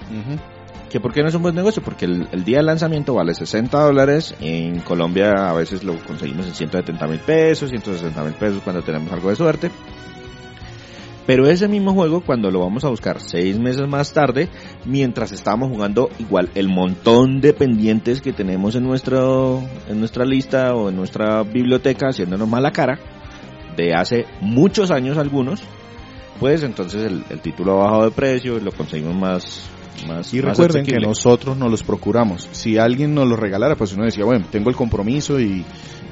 [0.90, 1.82] ¿Que ¿Por qué no es un buen negocio?
[1.84, 4.36] Porque el, día de lanzamiento vale 60 dólares.
[4.40, 9.12] En Colombia a veces lo conseguimos en 170 mil pesos, 160 mil pesos cuando tenemos
[9.12, 9.72] algo de suerte.
[11.26, 14.48] Pero ese mismo juego, cuando lo vamos a buscar seis meses más tarde,
[14.86, 20.76] mientras estamos jugando igual el montón de pendientes que tenemos en, nuestro, en nuestra lista
[20.76, 23.00] o en nuestra biblioteca, haciéndonos mala cara,
[23.76, 25.64] de hace muchos años algunos,
[26.40, 29.68] pues entonces el, el título ha bajado de precio, lo conseguimos más
[30.08, 31.08] más Y más recuerden que asequible.
[31.08, 32.48] nosotros nos los procuramos.
[32.52, 35.64] Si alguien nos los regalara, pues uno decía, bueno, tengo el compromiso y,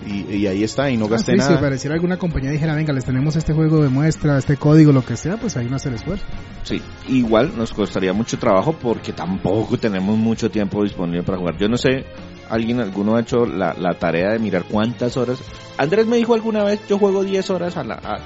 [0.05, 1.57] y, y ahí está, y no Ah, gasté sí, Si nada.
[1.57, 5.05] apareciera alguna compañía y dijera, venga, les tenemos este juego de muestra, este código, lo
[5.05, 6.25] que sea, pues ahí no hace el esfuerzo.
[6.63, 11.57] Sí, igual nos costaría mucho trabajo porque tampoco tenemos mucho tiempo disponible para jugar.
[11.57, 12.05] Yo no sé,
[12.49, 15.39] alguien, alguno ha hecho la, la tarea de mirar cuántas horas.
[15.77, 17.95] Andrés me dijo alguna vez, yo juego 10 horas a la...
[17.95, 18.19] a-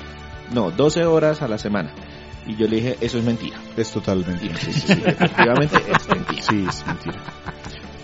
[0.53, 1.91] no, 12 horas a la semana.
[2.47, 3.57] Y yo le dije, eso es mentira.
[3.75, 4.45] Es totalmente.
[4.45, 6.41] Y sí, sí, sí, efectivamente es mentira.
[6.43, 7.17] Sí, es mentira.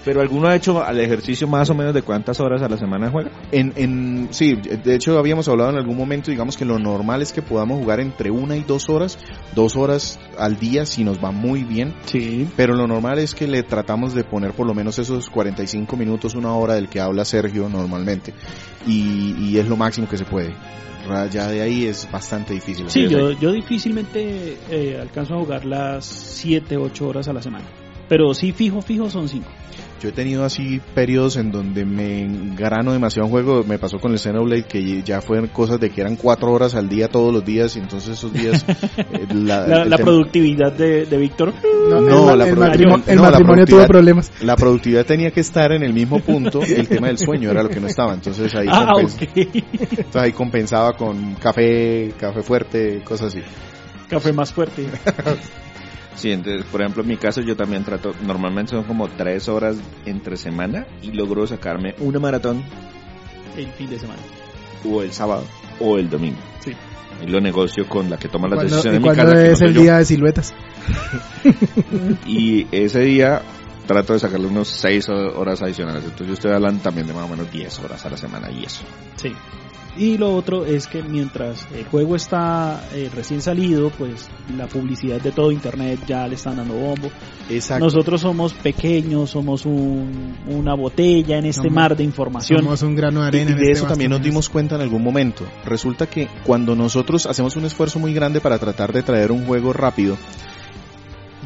[0.06, 3.10] Pero alguno ha hecho al ejercicio más o menos de cuántas horas a la semana
[3.10, 3.32] juega.
[3.54, 7.32] En, en, sí, de hecho habíamos hablado en algún momento, digamos que lo normal es
[7.32, 9.18] que podamos jugar entre una y dos horas,
[9.56, 12.50] dos horas al día si nos va muy bien, Sí.
[12.58, 16.36] pero lo normal es que le tratamos de poner por lo menos esos 45 minutos,
[16.36, 18.34] una hora del que habla Sergio normalmente,
[18.86, 20.54] y, y es lo máximo que se puede.
[21.32, 22.90] Ya de ahí es bastante difícil.
[22.90, 27.42] Sí, Sí, yo, yo difícilmente eh, alcanzo a jugar las 7, 8 horas a la
[27.42, 27.66] semana.
[28.08, 29.50] Pero sí, fijo, fijo son 5.
[30.04, 33.64] Yo he tenido así periodos en donde me engrano demasiado en juego.
[33.66, 36.90] Me pasó con el Xenoblade que ya fueron cosas de que eran cuatro horas al
[36.90, 38.66] día todos los días y entonces esos días
[38.98, 41.54] eh, la, productividad de, de Víctor.
[41.90, 44.32] No, el, la el productividad- matrimonio, el no, la matrimonio tuvo problemas.
[44.42, 46.62] la productividad tenía que estar en el mismo punto.
[46.64, 48.14] El tema del sueño era lo que no estaba.
[48.14, 53.42] Entonces ahí, Ah, compens- entonces ahí compensaba con café, café fuerte, cosas así.
[54.10, 54.86] Café más fuerte.
[56.16, 59.76] Sí, entonces, por ejemplo, en mi caso yo también trato, normalmente son como tres horas
[60.06, 62.64] entre semana y logro sacarme una maratón
[63.58, 64.20] El fin de semana.
[64.90, 65.44] o el sábado
[65.80, 66.38] o el domingo.
[66.60, 66.72] Sí.
[67.26, 69.32] Y lo negocio con la que toma las Cuando, decisiones y en mi casa.
[69.32, 69.82] que no es el yo.
[69.82, 70.54] día de siluetas.
[72.26, 73.42] Y ese día
[73.88, 76.04] trato de sacarle unos seis ho- horas adicionales.
[76.04, 78.64] Entonces yo estoy hablando también de más o menos 10 horas a la semana y
[78.66, 78.84] eso.
[79.16, 79.34] Sí.
[79.96, 84.28] Y lo otro es que mientras el juego está eh, recién salido, pues
[84.58, 87.12] la publicidad de todo internet ya le están dando bombo.
[87.48, 87.86] Exacto.
[87.86, 92.60] Nosotros somos pequeños, somos un- una botella en este Somos- mar de información.
[92.64, 93.52] Somos un grano de Y arena.
[93.52, 95.46] en de este eso también nos dimos cuenta en algún momento.
[95.64, 99.74] Resulta que cuando nosotros hacemos un esfuerzo muy grande para tratar de traer un juego
[99.74, 100.18] rápido,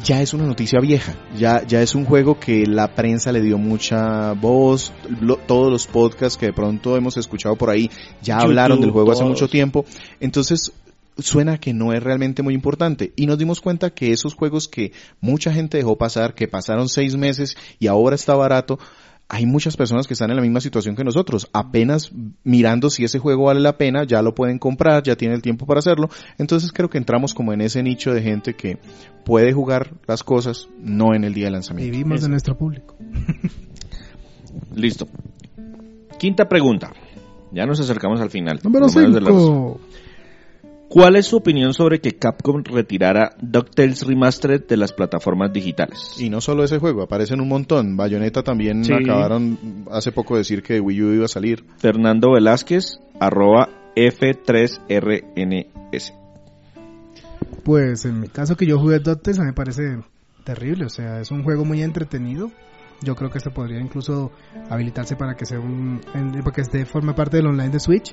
[0.04, 1.14] ya es una noticia vieja.
[1.36, 4.92] Ya, ya es un juego que la prensa le dio mucha voz.
[5.20, 7.90] lo- todos los podcasts que de pronto hemos escuchado por ahí
[8.22, 9.84] ya YouTube, hablaron del juego hace mucho tiempo.
[10.20, 10.72] Entonces,
[11.18, 13.12] suena que no es realmente muy importante.
[13.16, 17.16] Y nos dimos cuenta que esos juegos que mucha gente dejó pasar, que pasaron seis
[17.16, 18.78] meses y ahora está barato,
[19.30, 21.48] hay muchas personas que están en la misma situación que nosotros.
[21.52, 22.10] Apenas
[22.44, 25.66] mirando si ese juego vale la pena, ya lo pueden comprar, ya tienen el tiempo
[25.66, 26.08] para hacerlo.
[26.38, 28.78] Entonces creo que entramos como en ese nicho de gente que
[29.24, 31.90] puede jugar las cosas, no en el día de lanzamiento.
[31.92, 32.26] Vivimos Eso.
[32.26, 32.96] de nuestro público.
[34.74, 35.06] Listo.
[36.18, 36.92] Quinta pregunta.
[37.52, 38.60] Ya nos acercamos al final.
[38.62, 39.80] Número por lo menos de las- 5.
[40.88, 46.14] ¿Cuál es su opinión sobre que Capcom retirara DuckTales Remastered de las plataformas digitales?
[46.18, 47.94] Y no solo ese juego, aparecen un montón.
[47.96, 48.92] Bayonetta también Sí.
[48.94, 51.62] acabaron hace poco de decir que Wii U iba a salir.
[51.76, 56.14] Fernando Velázquez, arroba F3RNS.
[57.64, 59.82] Pues en mi caso que yo jugué DuckTales a mí me parece
[60.44, 62.50] terrible, o sea, es un juego muy entretenido.
[63.02, 64.32] Yo creo que este podría incluso
[64.70, 66.00] habilitarse para que sea un
[66.42, 68.12] para que esté forma parte del online de Switch.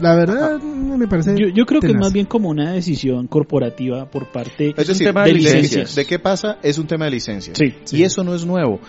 [0.00, 4.06] La verdad me parece Yo, yo creo que es más bien como una decisión corporativa
[4.06, 5.62] por parte Es un decir, tema de, de licencias.
[5.62, 5.94] licencias.
[5.94, 6.58] ¿De qué pasa?
[6.62, 7.56] Es un tema de licencias.
[7.58, 8.80] Sí, Y eso no es nuevo.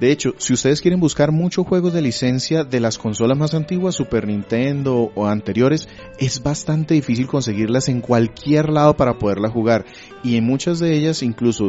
[0.00, 3.94] De hecho, si ustedes quieren buscar muchos juegos de licencia de las consolas más antiguas,
[3.94, 9.84] Super Nintendo o anteriores, es bastante difícil conseguirlas en cualquier lado para poderlas jugar.
[10.24, 11.68] Y en muchas de ellas, incluso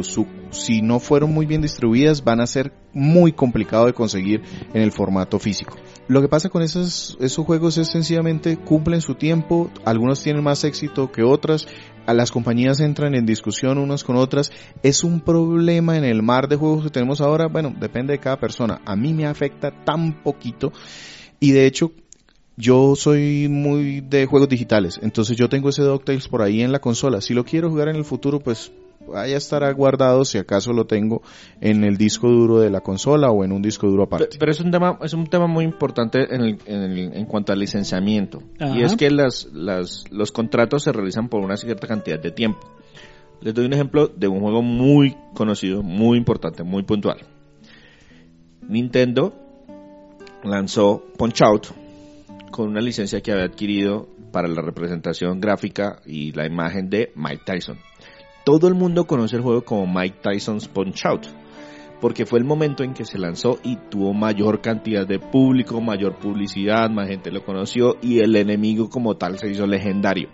[0.50, 4.42] si no fueron muy bien distribuidas, van a ser muy complicado de conseguir
[4.72, 5.76] en el formato físico.
[6.08, 10.64] Lo que pasa con esos, esos juegos es sencillamente cumplen su tiempo, algunos tienen más
[10.64, 11.66] éxito que otras,
[12.06, 16.48] a las compañías entran en discusión unas con otras, es un problema en el mar
[16.48, 20.22] de juegos que tenemos ahora, bueno, depende de cada persona, a mí me afecta tan
[20.22, 20.72] poquito
[21.40, 21.92] y de hecho
[22.56, 26.80] yo soy muy de juegos digitales, entonces yo tengo ese DuckTales por ahí en la
[26.80, 28.72] consola, si lo quiero jugar en el futuro pues
[29.08, 31.22] vaya estará guardado si acaso lo tengo
[31.60, 34.36] en el disco duro de la consola o en un disco duro aparte.
[34.38, 37.52] Pero es un tema, es un tema muy importante en, el- en, el- en cuanto
[37.52, 38.42] al licenciamiento.
[38.60, 38.76] Ajá.
[38.76, 42.60] Y es que las, las, los contratos se realizan por una cierta cantidad de tiempo.
[43.40, 47.18] Les doy un ejemplo de un juego muy conocido, muy importante, muy puntual.
[48.68, 49.34] Nintendo
[50.44, 51.66] lanzó Punch Out
[52.50, 57.42] con una licencia que había adquirido para la representación gráfica y la imagen de Mike
[57.44, 57.78] Tyson.
[58.44, 61.26] Todo el mundo conoce el juego como Mike Tyson's Punch Out
[62.02, 66.18] porque fue el momento en que se lanzó y tuvo mayor cantidad de público, mayor
[66.18, 70.28] publicidad, más gente lo conoció y el enemigo como tal se hizo legendario.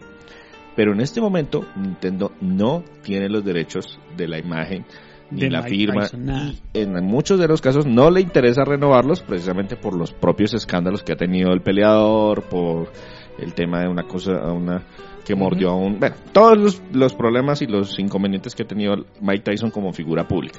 [0.74, 4.86] Pero en este momento Nintendo no tiene los derechos de la imagen
[5.30, 6.02] ni De la Mike firma.
[6.04, 6.30] Tyson.
[6.72, 11.12] En muchos de los casos no le interesa renovarlos precisamente por los propios escándalos que
[11.12, 12.90] ha tenido el peleador, por
[13.38, 14.86] el tema de una cosa, una
[15.28, 16.00] que mordió a un...
[16.00, 20.26] Bueno, todos los, los problemas y los inconvenientes que ha tenido Mike Tyson como figura
[20.26, 20.58] pública.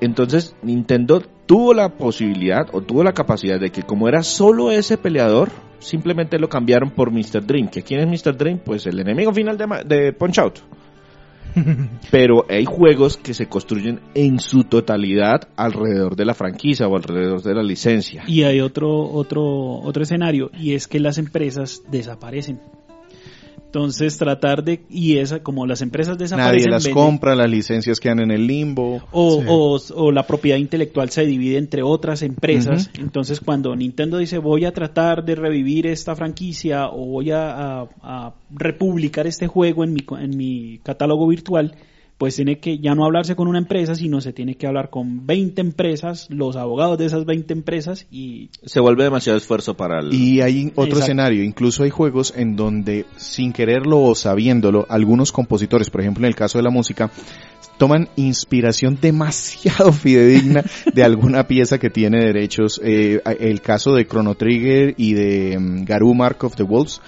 [0.00, 4.98] Entonces Nintendo tuvo la posibilidad o tuvo la capacidad de que como era solo ese
[4.98, 7.46] peleador, simplemente lo cambiaron por Mr.
[7.46, 7.68] Dream.
[7.68, 8.36] ¿Que quién es Mr.
[8.36, 8.58] Dream?
[8.58, 10.58] Pues el enemigo final de, de Punch Out.
[12.10, 17.42] Pero hay juegos que se construyen en su totalidad alrededor de la franquicia o alrededor
[17.42, 18.24] de la licencia.
[18.26, 22.58] Y hay otro, otro, otro escenario, y es que las empresas desaparecen.
[23.74, 28.20] Entonces tratar de, y esa, como las empresas desaparecen, Nadie las compra, las licencias quedan
[28.20, 29.02] en el limbo.
[29.10, 29.46] o, Sí.
[29.48, 32.88] o, o la propiedad intelectual se divide entre otras empresas.
[33.00, 37.88] Entonces, cuando Nintendo dice voy a tratar de revivir esta franquicia o voy a, a-
[38.02, 41.74] a republicar este juego en mi, co- en mi catálogo virtual,
[42.18, 45.26] pues tiene que ya no hablarse con una empresa, sino se tiene que hablar con
[45.26, 50.14] 20 empresas, los abogados de esas 20 empresas y Se vuelve demasiado esfuerzo para el...
[50.14, 51.04] Y hay otro Exacto.
[51.04, 56.28] escenario, incluso hay juegos en donde sin quererlo o sabiéndolo, algunos compositores, por ejemplo en
[56.28, 57.10] el caso de la música,
[57.78, 62.80] toman inspiración demasiado fidedigna de alguna pieza que tiene derechos.
[62.84, 67.00] Eh, el caso de Chrono Trigger y de mm, Garou Mark of the Wolves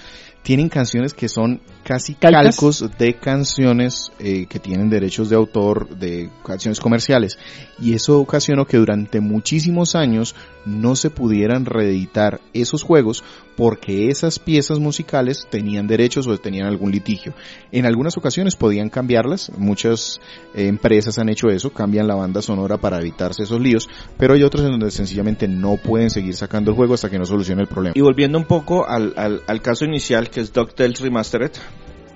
[0.46, 2.54] tienen canciones que son casi ¿Calcas?
[2.54, 7.36] calcos de canciones eh, que tienen derechos de autor de canciones comerciales
[7.80, 13.24] y eso ocasionó que durante muchísimos años no se pudieran reeditar esos juegos
[13.56, 17.32] porque esas piezas musicales tenían derechos o tenían algún litigio.
[17.72, 20.20] En algunas ocasiones podían cambiarlas, muchas
[20.54, 23.88] eh, empresas han hecho eso, cambian la banda sonora para evitarse esos líos,
[24.18, 27.24] pero hay otras en donde sencillamente no pueden seguir sacando el juego hasta que no
[27.24, 27.94] solucione el problema.
[27.96, 31.52] Y volviendo un poco al, caso inicial, que es DuckTales Remastered,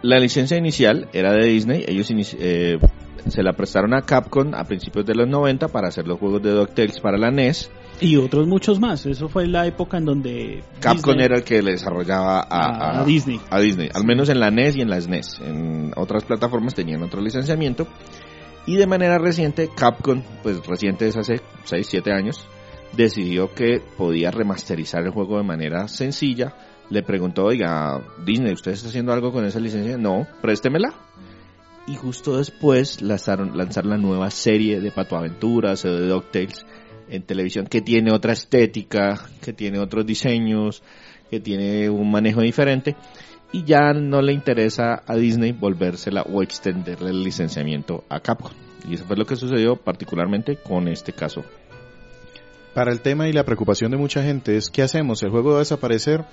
[0.03, 2.79] la licencia inicial era de Disney, ellos eh,
[3.29, 6.51] se la prestaron a Capcom a principios de los 90 para hacer los juegos de
[6.51, 7.71] DuckTales para la NES.
[8.01, 9.05] Y otros muchos más.
[9.07, 13.05] Eso fue la época en donde Capcom Disney- era el que le desarrollaba a, A
[13.05, 13.41] Disney.
[13.51, 15.41] a Disney, al menos en la NES y en la SNES.
[15.45, 17.87] En otras plataformas tenían otro licenciamiento.
[18.67, 22.47] Y de manera reciente, Capcom, pues reciente es hace 6, 7 años,
[22.97, 26.55] decidió que podía remasterizar el juego de manera sencilla.
[26.91, 29.97] Le preguntó, oiga, Disney, ¿usted está haciendo algo con esa licencia?
[29.97, 30.93] No, préstemela.
[31.87, 36.65] Y justo después lanzaron, lanzaron la nueva serie de Pato Aventuras o de DuckTales
[37.11, 40.83] en televisión que tiene otra estética, que tiene otros diseños,
[41.31, 42.97] que tiene un manejo diferente
[43.53, 48.53] y ya no le interesa a Disney volvérsela o extenderle el licenciamiento a Capcom.
[48.89, 51.45] Y eso fue lo que sucedió particularmente con este caso.
[52.75, 55.23] Para el tema y la preocupación de mucha gente es ¿qué hacemos?
[55.23, 56.25] ¿El juego va a desaparecer?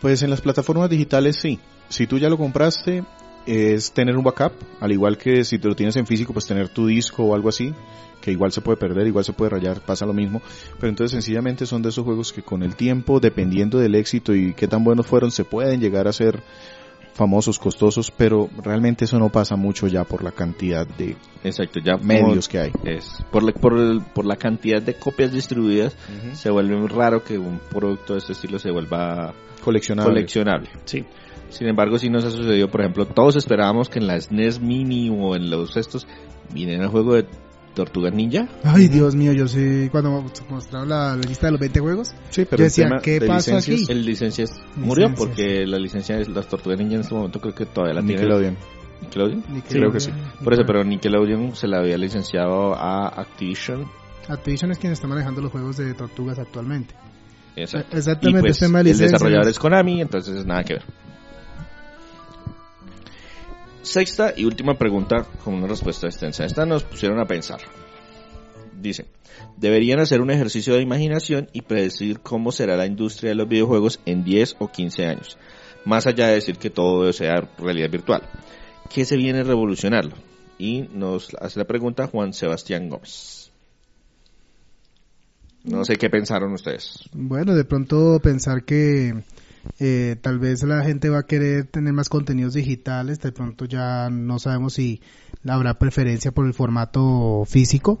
[0.00, 1.58] Pues en las plataformas digitales sí.
[1.88, 3.02] Si tú ya lo compraste,
[3.48, 6.68] es tener un backup, al igual que si te lo tienes en físico, pues tener
[6.68, 7.72] tu disco o algo así,
[8.20, 10.42] que igual se puede perder, igual se puede rayar, pasa lo mismo.
[10.78, 14.54] Pero entonces sencillamente son de esos juegos que con el tiempo, dependiendo del éxito y
[14.54, 16.40] qué tan buenos fueron, se pueden llegar a ser
[17.14, 21.96] famosos, costosos, pero realmente eso no pasa mucho ya por la cantidad de Exacto, ya
[21.96, 22.72] medios que hay.
[22.84, 25.96] es por la, por, el- por la cantidad de copias distribuidas
[26.34, 29.34] se vuelve muy raro que un producto de este estilo se vuelva
[29.64, 30.12] Coleccionables.
[30.14, 30.68] coleccionable.
[30.84, 31.04] Sí.
[31.50, 35.10] Sin embargo, si nos ha sucedido, por ejemplo, todos esperábamos que en la SNES Mini
[35.10, 36.06] o en los estos
[36.52, 37.26] viniera el juego de
[37.74, 38.48] Tortugas Ninja.
[38.64, 40.10] Ay, Dios mío, yo sí, cuando
[40.50, 43.20] mostraron la, la lista de los 20 juegos, Sí, pero Yo el decía, tema ¿qué
[43.20, 43.92] de pasa licencias, aquí?
[43.92, 45.18] El licencia es- murió Licencias.
[45.28, 48.14] porque la licencia de las Tortugas Ninja en este momento creo que todavía la tiene
[48.22, 48.56] Nickelodeon.
[49.00, 49.42] Nickelodeon.
[49.68, 50.10] creo que sí.
[50.42, 53.86] Por eso, pero Nickelodeon se la había licenciado a Activision.
[54.28, 56.94] Activision es quien está manejando los juegos de tortugas actualmente.
[57.56, 57.96] Exacto.
[57.96, 59.12] Exactamente, y pues, este tema de el licencias.
[59.12, 60.82] desarrollador es Konami, entonces nada que ver.
[63.88, 66.44] Sexta y última pregunta con una respuesta extensa.
[66.44, 67.60] Esta nos pusieron a pensar.
[68.78, 69.06] Dice,
[69.56, 73.98] deberían hacer un ejercicio de imaginación y predecir cómo será la industria de los videojuegos
[74.04, 75.38] en 10 o 15 años.
[75.86, 78.20] Más allá de decir que todo sea realidad virtual.
[78.92, 80.16] ¿Qué se viene a revolucionarlo?
[80.58, 83.50] Y nos hace la pregunta Juan Sebastián Gómez.
[85.64, 87.08] No sé qué pensaron ustedes.
[87.14, 89.14] Bueno, de pronto pensar que
[89.80, 94.08] eh, tal vez la gente va a querer tener más contenidos digitales, de pronto ya
[94.10, 95.00] no sabemos si
[95.46, 98.00] habrá preferencia por el formato físico.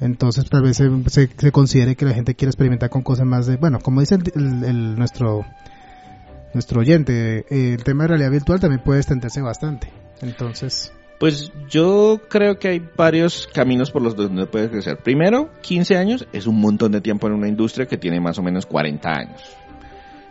[0.00, 3.56] Entonces tal vez se, se- considere que la gente quiere experimentar con cosas más de,
[3.56, 5.44] bueno, como dice el, nuestro
[6.54, 9.90] nuestro oyente, eh, el tema de realidad virtual también puede extenderse bastante.
[10.22, 14.96] Entonces, Pues yo creo que hay varios caminos por los donde puede crecer.
[14.98, 18.42] Primero, 15 años es un montón de tiempo en una industria que tiene más o
[18.42, 19.40] menos 40 años.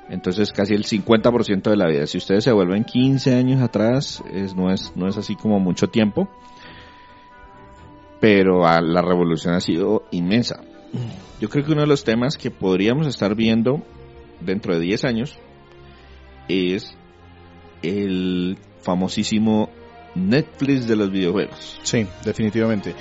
[0.09, 2.07] Entonces casi el 50% de la vida.
[2.07, 5.87] Si ustedes se vuelven 15 años atrás, es, no, es, no es así como mucho
[5.87, 6.27] tiempo.
[8.19, 10.61] pero a la revolución ha sido inmensa.
[11.39, 13.83] Yo creo que uno de los temas que podríamos estar viendo
[14.41, 15.37] dentro de 10 años
[16.47, 16.95] es
[17.81, 19.69] el famosísimo
[20.15, 21.79] Netflix de los videojuegos.
[21.83, 22.95] Sí, definitivamente.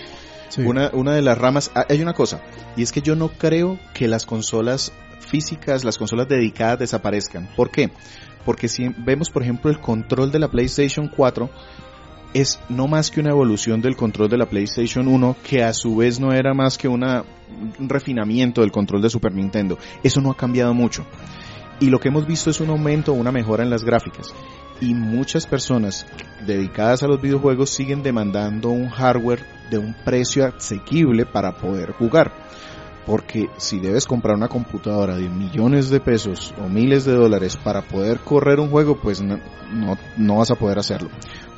[0.50, 0.62] Sí.
[0.62, 2.42] Una, una de las ramas, ah, hay una cosa,
[2.76, 7.48] y es que yo no creo que las consolas físicas, las consolas dedicadas desaparezcan.
[7.56, 7.90] ¿Por qué?
[8.44, 11.50] Porque si vemos, por ejemplo, el control de la PlayStation 4,
[12.34, 15.96] es no más que una evolución del control de la PlayStation 1, que a su
[15.96, 17.24] vez no era más que una,
[17.78, 19.78] un refinamiento del control de Super Nintendo.
[20.02, 21.06] Eso no ha cambiado mucho.
[21.80, 24.34] Y lo que hemos visto es un aumento, una mejora en las gráficas.
[24.80, 26.06] Y muchas personas
[26.46, 32.32] dedicadas a los videojuegos siguen demandando un hardware de un precio asequible para poder jugar.
[33.08, 37.82] Porque si debes comprar una computadora de millones de pesos o miles de dólares para
[37.82, 39.38] poder correr un juego, pues no,
[39.72, 41.08] no, no vas a poder hacerlo.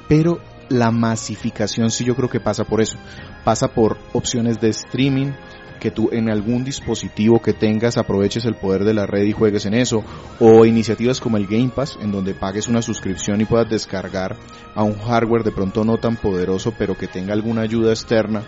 [0.09, 2.97] Pero la masificación sí yo creo que pasa por eso.
[3.45, 5.33] Pasa por opciones de streaming,
[5.81, 9.67] que tú en algún dispositivo que tengas aproveches el poder de la red y juegues
[9.67, 10.05] en eso,
[10.39, 14.37] o iniciativas como el Game Pass, en donde pagues una suscripción y puedas descargar
[14.77, 18.45] a un hardware de pronto no tan poderoso, pero que tenga alguna ayuda externa,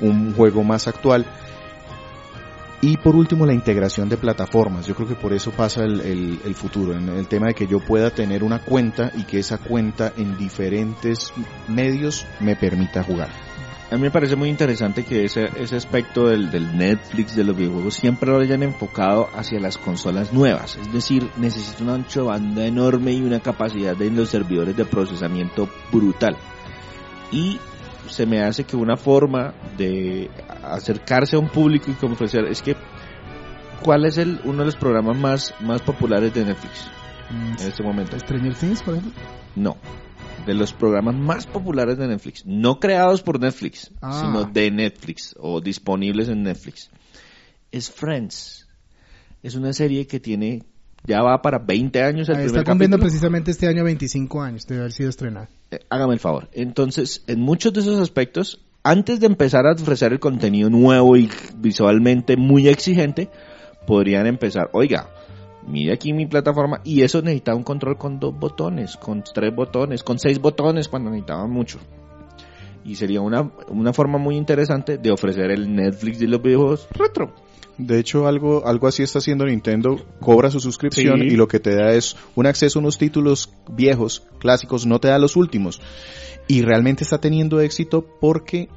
[0.00, 1.26] un juego más actual.
[2.80, 4.86] Y por último, la integración de plataformas.
[4.86, 7.80] Yo creo que por eso pasa el, el, futuro, en el tema de que yo
[7.80, 11.32] pueda tener una cuenta y que esa cuenta en diferentes
[11.66, 13.30] medios me permita jugar.
[13.90, 17.56] A mí me parece muy interesante que ese, ese aspecto del, del Netflix, de los
[17.56, 20.76] videojuegos, siempre lo hayan enfocado hacia las consolas nuevas.
[20.76, 25.68] Es decir, necesita una ancho banda enorme y una capacidad de los servidores de procesamiento
[25.90, 26.36] brutal.
[27.32, 27.58] Y
[28.08, 30.30] se me hace que una forma de
[30.62, 32.76] acercarse a un público y como ofrecer es que
[33.82, 36.88] ¿cuál es el uno de los programas más más populares de Netflix
[37.30, 38.18] Mm, en este momento?
[38.18, 39.12] Stranger Things, por ejemplo.
[39.54, 39.76] No.
[40.46, 44.22] De los programas más populares de Netflix, no creados por Netflix, Ah.
[44.24, 46.88] sino de Netflix o disponibles en Netflix.
[47.70, 48.66] Es Friends.
[49.42, 50.62] Es una serie que tiene
[51.04, 53.10] ya va para 20 años el Ahí primer está cumpliendo capítulo.
[53.10, 55.48] precisamente este año 25 años de haber sido estrenada.
[55.70, 56.48] Eh, hágame el favor.
[56.52, 61.28] Entonces, en muchos de esos aspectos, antes de empezar a ofrecer el contenido nuevo y
[61.56, 63.28] visualmente muy exigente,
[63.86, 65.10] podrían empezar, oiga,
[65.66, 70.02] mire aquí mi plataforma, y eso necesitaba un control con dos botones, con tres botones,
[70.02, 71.78] con seis botones cuando necesitaban mucho.
[72.84, 77.34] Y sería una, una forma muy interesante de ofrecer el Netflix de los videojuegos retro.
[77.78, 81.26] De hecho, algo, algo así está haciendo Nintendo, cobra su suscripción Sí.
[81.28, 85.08] y lo que te da es un acceso a unos títulos viejos, clásicos, no te
[85.08, 85.80] da los últimos.
[86.48, 88.68] Y realmente está teniendo éxito porque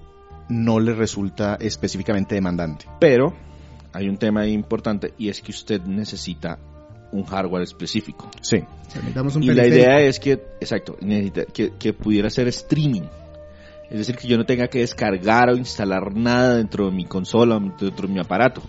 [0.50, 2.86] no le resulta específicamente demandante.
[3.00, 3.34] Pero
[3.92, 6.60] hay un tema importante y es que usted necesita
[7.12, 8.30] un hardware específico.
[8.42, 8.64] Sí.
[8.96, 13.04] Necesitamos un Y la idea es que, exacto, necesita, que, que pudiera ser streaming.
[13.90, 17.60] Es decir, que yo no tenga que descargar o instalar nada dentro de mi consola,
[17.60, 18.62] dentro de mi aparato.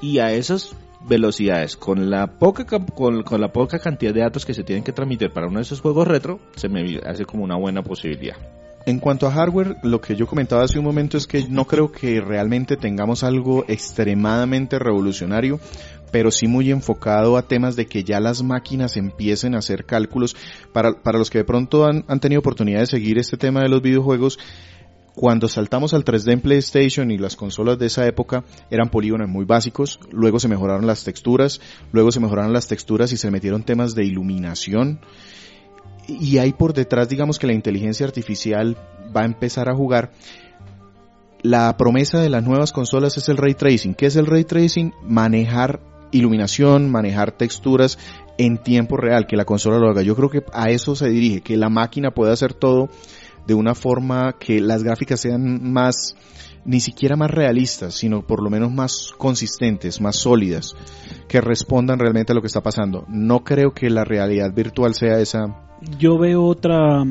[0.00, 0.74] Y a esas
[1.06, 5.30] velocidades, con la poca con, la poca cantidad de datos que se tienen que transmitir
[5.30, 8.36] para uno de esos juegos retro, se me hace como una buena posibilidad.
[8.86, 11.90] En cuanto a hardware, lo que yo comentaba hace un momento es que no creo
[11.90, 15.58] que realmente tengamos algo extremadamente revolucionario,
[16.12, 20.36] pero sí muy enfocado a temas de que ya las máquinas empiecen a hacer cálculos.
[20.72, 23.82] Para, para los que de pronto han tenido oportunidad de seguir este tema de los
[23.82, 24.38] videojuegos,
[25.16, 29.46] cuando saltamos al 3D en PlayStation y las consolas de esa época eran polígonos muy
[29.46, 31.58] básicos, luego se mejoraron las texturas,
[31.90, 35.00] luego se mejoraron las texturas y se metieron temas de iluminación,
[36.06, 38.76] y ahí por detrás digamos que la inteligencia artificial
[39.16, 40.12] va a empezar a jugar.
[41.40, 43.94] La promesa de las nuevas consolas es el ray tracing.
[43.94, 44.92] ¿Qué es el ray tracing?
[45.02, 47.98] Manejar iluminación, manejar texturas
[48.38, 50.02] en tiempo real, que la consola lo haga.
[50.02, 52.88] Yo creo que a eso se dirige, que la máquina pueda hacer todo
[53.46, 56.16] de una forma que las gráficas sean más,
[56.64, 60.74] ni siquiera más realistas, sino por lo menos más consistentes, más sólidas,
[61.28, 63.04] que respondan realmente a lo que está pasando.
[63.08, 65.46] No creo que la realidad virtual sea esa
[65.98, 67.02] Yo veo otra,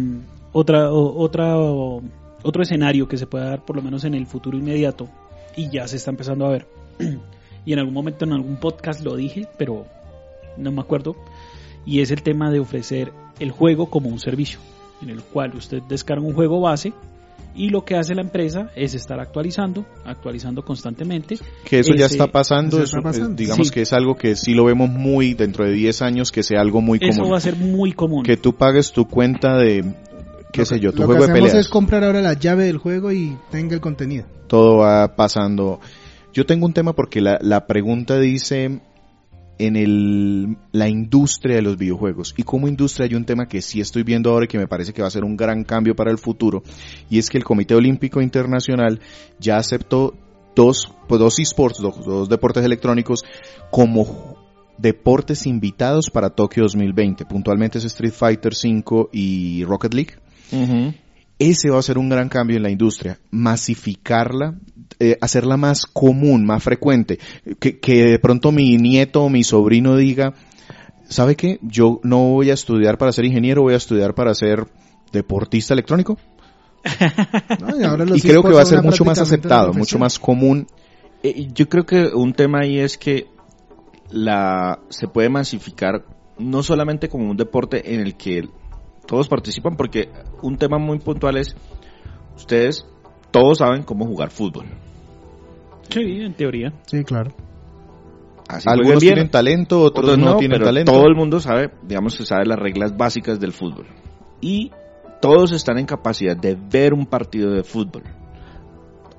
[0.52, 5.08] otra, otra, otro escenario que se puede dar por lo menos en el futuro inmediato
[5.56, 6.67] y ya se está empezando a ver.
[7.65, 9.86] y en algún momento en algún podcast lo dije, pero
[10.58, 11.15] no me acuerdo.
[11.86, 14.60] Y es el tema de ofrecer el juego como un servicio,
[15.01, 16.93] en el cual usted descarga un juego base
[17.58, 21.38] y lo que hace la empresa es estar actualizando, actualizando constantemente.
[21.63, 23.35] Que eso ya está pasando, eso eso, está pasando.
[23.35, 23.73] digamos Sí.
[23.73, 26.81] que es algo que sí lo vemos muy dentro de 10 años, que sea algo
[26.81, 27.33] muy Eso común.
[27.33, 28.23] va a ser muy común.
[28.23, 29.83] Que tú pagues tu cuenta de,
[30.52, 31.65] qué Lo sé que- yo, tu lo juego que de hacemos peleas.
[31.65, 34.25] es comprar ahora la llave del juego y tenga el contenido.
[34.48, 35.79] Todo va pasando.
[36.33, 38.81] Yo tengo un tema porque la, la pregunta dice,
[39.58, 42.33] en el, la industria de los videojuegos.
[42.37, 44.93] Y como industria hay un tema que sí estoy viendo ahora y que me parece
[44.93, 46.63] que va a ser un gran cambio para el futuro,
[47.10, 48.99] y es que el Comité Olímpico Internacional
[49.39, 50.13] ya aceptó
[50.56, 53.23] dos, pues dos esports, dos, dos deportes electrónicos
[53.71, 54.37] como
[54.77, 57.25] deportes invitados para Tokio 2020.
[57.25, 60.15] Puntualmente es Street Fighter 5 y Rocket League.
[61.38, 64.56] Ese va a ser un gran cambio en la industria, masificarla,
[65.00, 67.19] eh, hacerla más común, más frecuente,
[67.60, 70.33] que, que de pronto mi nieto o mi sobrino diga,
[71.10, 71.60] ¿sabe qué?
[71.62, 74.65] Yo no voy a estudiar para ser ingeniero, voy a estudiar para ser
[75.12, 76.17] deportista electrónico.
[77.60, 80.19] No, y ahora los y creo que va a ser mucho más aceptado, mucho más
[80.19, 80.67] común.
[81.23, 83.27] Eh, Yo creo que un tema ahí es que
[84.12, 86.06] la se puede masificar
[86.38, 88.48] no solamente como un deporte en el que
[89.06, 90.10] todos participan, porque
[90.41, 91.56] un tema muy puntual es
[92.35, 92.85] ustedes
[93.31, 94.65] todos saben cómo jugar fútbol.
[95.89, 96.73] Sí, en teoría.
[96.85, 97.31] Sí, claro.
[98.47, 100.91] Así Algunos bien, tienen talento, otros, otros no, tienen pero talento.
[100.91, 103.87] Todo el mundo sabe, digamos que sabe las reglas básicas del fútbol.
[104.39, 104.71] Y
[105.21, 108.03] todos están en capacidad de ver un partido de fútbol.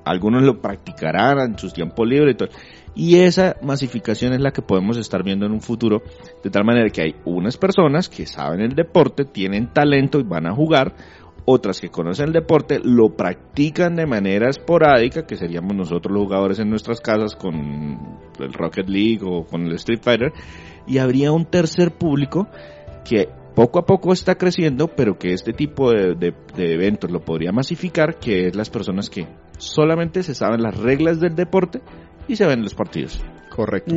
[0.05, 2.49] Algunos lo practicarán en sus tiempos libres y todo.
[2.97, 6.01] Y esa masificación es la que podemos estar viendo en un futuro,
[6.43, 10.47] de tal manera que hay unas personas que saben el deporte, tienen talento y van
[10.47, 10.95] a jugar,
[11.45, 16.57] otras que conocen el deporte, lo practican de manera esporádica, que seríamos nosotros los jugadores
[16.57, 20.33] en nuestras casas con el Rocket League o con el Street Fighter,
[20.87, 22.47] y habría un tercer público
[23.07, 27.51] que poco a poco está creciendo, pero que este tipo de, de- eventos lo podría
[27.51, 29.27] masificar, que es las personas que
[29.59, 31.79] solamente se saben las reglas del deporte
[32.27, 33.21] y se ven los partidos.
[33.49, 33.93] Correcto.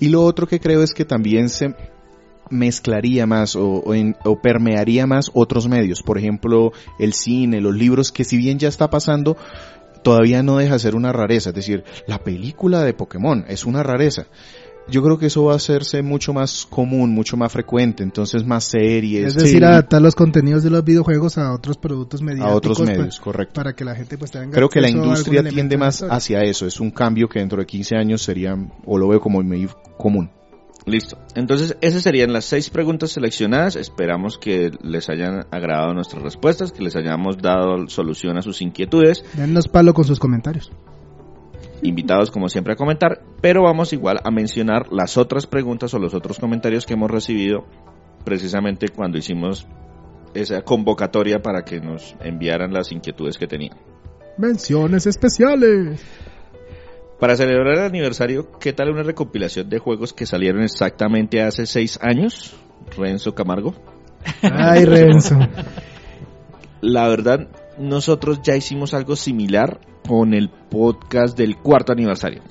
[0.00, 1.74] Y lo otro que creo es que también se
[2.50, 6.02] mezclaría más o, o en- o permearía más otros medios.
[6.02, 9.36] Por ejemplo, el cine, los libros, que si bien ya está pasando,
[10.02, 11.50] todavía no deja de ser una rareza.
[11.50, 14.26] Es decir, la película de Pokémon es una rareza.
[14.90, 18.64] Yo creo que eso va a hacerse mucho más común, mucho más frecuente, entonces más
[18.64, 19.28] series.
[19.28, 22.56] Es decir, sí, adaptar los contenidos de los videojuegos a otros productos a mediáticos.
[22.56, 23.54] otros pa- medios, correcto.
[23.54, 26.66] Para que la gente pues tenga Creo que la a industria tiende más hacia eso.
[26.66, 30.30] Es un cambio que dentro de 15 años sería, o lo veo como muy común.
[30.86, 31.18] Listo.
[31.34, 33.76] Entonces, esas serían las seis preguntas seleccionadas.
[33.76, 39.22] Esperamos que les hayan agradado nuestras respuestas, que les hayamos dado solución a sus inquietudes.
[39.34, 40.72] Dennos palo con sus comentarios.
[41.82, 43.22] Invitados, como siempre, a comentar.
[43.40, 47.64] Pero vamos igual a mencionar las otras preguntas o los otros comentarios que hemos recibido
[48.24, 49.66] precisamente cuando hicimos
[50.34, 53.76] esa convocatoria para que nos enviaran las inquietudes que tenían.
[54.36, 56.02] Menciones especiales.
[57.18, 61.98] Para celebrar el aniversario, ¿qué tal una recopilación de juegos que salieron exactamente hace seis
[62.00, 62.54] años?
[62.96, 63.74] Renzo Camargo.
[64.42, 65.36] Ay, Renzo.
[66.80, 72.42] La verdad, nosotros ya hicimos algo similar con el podcast del cuarto aniversario.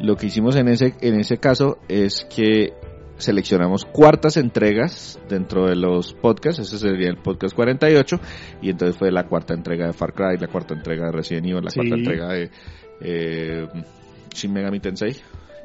[0.00, 2.72] Lo que hicimos en ese, en ese caso es que
[3.18, 8.16] seleccionamos cuartas entregas dentro de los podcasts, ese sería el podcast 48,
[8.62, 11.62] y entonces fue la cuarta entrega de Far Cry, la cuarta entrega de Resident Evil,
[11.62, 11.78] la Sí.
[11.78, 12.50] cuarta entrega de
[13.02, 13.68] eh,
[14.34, 15.14] Shin Megami Tensei,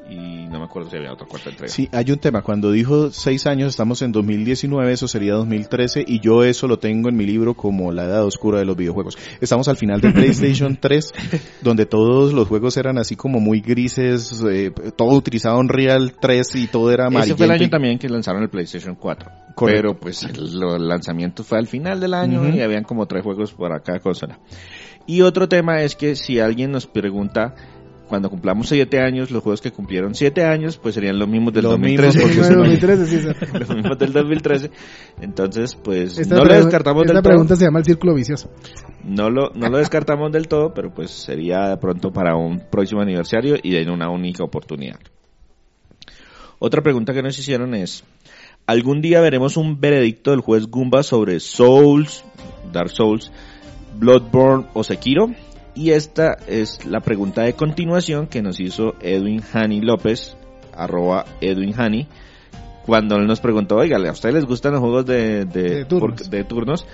[0.10, 1.72] y no me acuerdo si había otra cuarta entrega.
[1.72, 2.42] Sí, hay un tema.
[2.42, 7.10] Cuando dijo seis años, estamos en 2019, eso sería 2013, y yo eso lo tengo
[7.10, 9.18] en mi libro como la edad oscura de los videojuegos.
[9.42, 11.14] Estamos al final del PlayStation 3,
[11.62, 16.68] donde todos los juegos eran así como muy grises, eh, todo utilizaba Unreal 3 y
[16.68, 17.38] todo era Ese amarillento.
[17.38, 19.32] fue el año también que lanzaron el PlayStation 4.
[19.56, 19.82] Correcto.
[19.82, 23.54] Pero pues el, el lanzamiento fue al final del año y habían como tres juegos
[23.54, 24.40] para cada consola.
[25.08, 27.56] Y otro tema es que si alguien nos pregunta
[28.08, 31.64] cuando cumplamos siete años, los juegos que cumplieron siete años, pues serían los mismos del
[31.64, 32.18] Los 2013.
[32.18, 33.06] mismos, porque porque son 2013,
[33.52, 34.72] sí, los mismos del 2013.
[35.22, 37.32] Entonces, pues Esta no lo descartamos Esta del todo.
[37.32, 38.50] pregunta se llama el círculo vicioso.
[39.04, 43.02] No lo, no lo descartamos del todo, pero pues sería de pronto para un próximo
[43.02, 45.00] aniversario y en una única oportunidad.
[46.60, 48.04] Otra pregunta que nos hicieron es,
[48.66, 52.24] ¿algún día veremos un veredicto del juez Goomba sobre Souls,
[52.74, 53.32] Dark Souls,
[54.00, 55.32] Bloodborne o Sekiro?
[55.78, 60.36] Y esta es la pregunta de continuación que nos hizo Edwin Hani López,
[60.76, 62.08] arroba Edwin Hani,
[62.84, 66.22] cuando él nos preguntó, oiga, ¿a ustedes les gustan los juegos de, de, De turnos.
[66.22, 66.88] por- de turnos?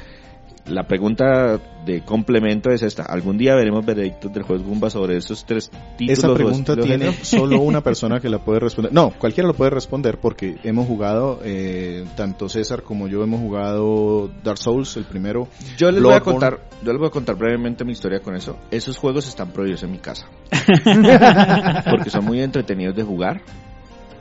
[0.66, 3.04] La pregunta de complemento es esta.
[3.04, 6.20] ¿Algún día veremos veredictos del juez Goomba sobre esos tres títulos?
[6.20, 8.94] Esa pregunta tiene solo una persona que la puede responder.
[8.94, 14.32] No, cualquiera lo puede responder porque hemos jugado, eh, tanto César como yo hemos jugado
[14.42, 15.50] Dark Souls, el primero.
[15.78, 18.58] Yo les voy a contar, yo les voy a contar brevemente mi historia con eso.
[18.72, 20.30] Esos juegos están prohibidos en mi casa.
[21.92, 23.42] Porque son muy entretenidos de jugar,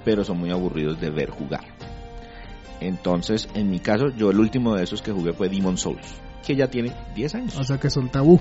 [0.05, 1.63] pero son muy aburridos de ver jugar.
[2.81, 6.57] Entonces, en mi caso, yo el último de esos que jugué fue Demon Souls, que
[6.57, 7.57] ya tiene 10 años.
[7.59, 8.41] O sea que son tabú.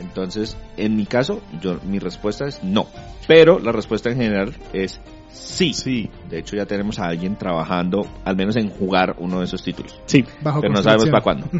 [0.00, 2.86] Entonces, en mi caso, yo mi respuesta es no.
[3.28, 5.00] Pero la respuesta en general es
[5.34, 5.74] Sí.
[5.74, 6.08] Sí.
[6.30, 10.00] De hecho, ya tenemos a alguien trabajando, al menos en jugar uno de esos títulos.
[10.06, 10.24] Sí.
[10.40, 11.48] Bajo Pero no sabemos para cuándo.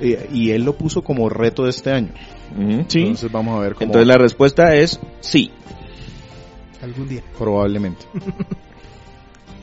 [0.00, 2.10] Y, y él lo puso como reto de este año.
[2.88, 3.00] Sí.
[3.00, 5.50] Entonces vamos a ver cómo Entonces la respuesta es sí.
[6.82, 7.22] Algún día.
[7.38, 8.04] probablemente.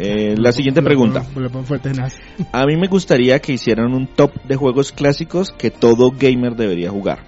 [0.04, 1.24] Eh, la siguiente pregunta.
[2.52, 6.90] A mí me gustaría que hicieran un top de juegos clásicos que todo gamer debería
[6.90, 7.20] jugar.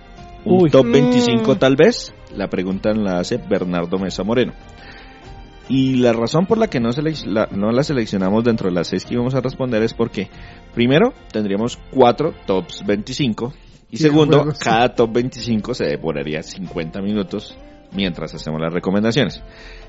[0.44, 0.70] Un Uy.
[0.72, 0.92] top Mm.
[0.92, 2.14] 25 tal vez.
[2.36, 4.54] La pregunta la hace Bernardo Mesa Moreno.
[5.70, 6.90] Y la razón por la que no,
[7.26, 10.30] la, no la seleccionamos dentro de las seis que íbamos a responder es porque,
[10.74, 13.54] primero, tendríamos cuatro tops 25.
[13.92, 14.60] Y segundo, juegos.
[14.60, 17.56] cada top 25 se demoraría 50 minutos
[17.94, 19.42] mientras hacemos las recomendaciones.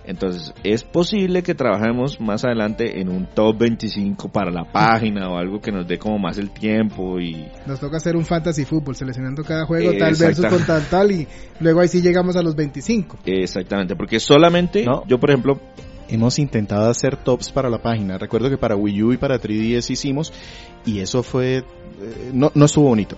[0.06, 5.38] Entonces, es posible que trabajemos más adelante en un top 25 para la página o
[5.38, 8.94] algo que nos dé como más el tiempo y Nos toca hacer un fantasy fútbol,
[8.94, 11.26] seleccionando cada juego, Eh, tal versus con tal, tal, y
[11.60, 13.18] luego ahí sí llegamos a los 25.
[13.24, 15.04] exactamente, porque solamente No.
[15.06, 15.58] yo por ejemplo,
[16.06, 18.18] Hemos intentado hacer tops para la página.
[18.18, 20.34] Recuerdo que para Wii U y para 3DS hicimos
[20.84, 21.56] y eso fue...
[21.58, 21.64] eh,
[22.32, 23.16] no, no estuvo bonito.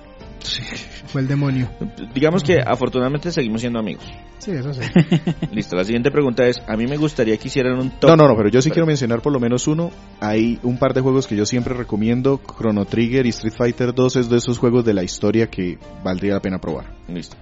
[1.07, 1.69] Fue el demonio.
[2.15, 4.05] digamos que afortunadamente seguimos siendo amigos.
[4.39, 4.81] Sí, eso sí.
[5.53, 8.11] Listo, la siguiente pregunta es, a mí me gustaría que hicieran un top.
[8.11, 9.91] No, no, no, pero yo sí Pero- quiero mencionar por lo menos uno.
[10.21, 12.41] Hay un par de juegos que yo siempre recomiendo.
[12.59, 16.35] Chrono Trigger y Street Fighter 2 es de esos juegos de la historia que valdría
[16.35, 16.93] la pena probar.
[17.09, 17.37] Listo.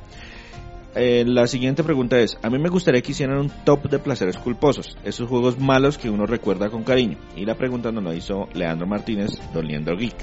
[0.97, 4.37] Eh, la siguiente pregunta es, a mí me gustaría que hicieran un top de placeres
[4.37, 7.19] culposos, esos juegos malos que uno recuerda con cariño.
[7.35, 10.15] Y la pregunta nos la hizo Leandro Martínez, Don Leandro Geek.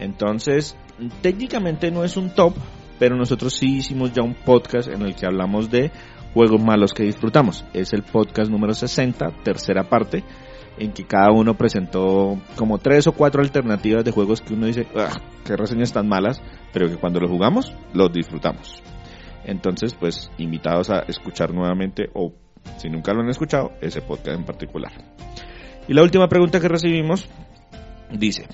[0.00, 0.76] Entonces,
[1.22, 2.54] técnicamente no es un top,
[2.98, 5.90] pero nosotros sí hicimos ya un podcast en el que hablamos de
[6.32, 7.64] juegos malos que disfrutamos.
[7.72, 10.24] Es el podcast número 60, tercera parte,
[10.78, 14.86] en que cada uno presentó como tres o cuatro alternativas de juegos que uno dice,
[14.96, 15.12] "Ah,
[15.44, 16.42] qué reseñas tan malas,
[16.72, 18.82] pero que cuando los jugamos, los disfrutamos.
[19.44, 22.32] Entonces, pues, invitados a escuchar nuevamente, o
[22.78, 24.92] si nunca lo han escuchado, ese podcast en particular.
[25.86, 27.28] Y la última pregunta que recibimos
[28.10, 28.46] dice,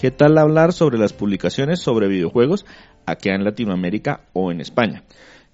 [0.00, 2.64] ¿qué tal hablar sobre las publicaciones sobre videojuegos
[3.04, 5.02] aquí en Latinoamérica o en España?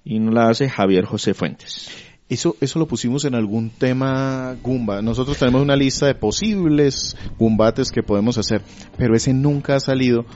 [0.05, 1.91] Y nos la hace Javier José Fuentes.
[2.29, 5.03] Eso, eso lo pusimos en algún tema Goomba.
[5.03, 8.63] Nosotros tenemos una lista de posibles Goombates que podemos hacer,
[8.97, 10.27] pero ese nunca ha salido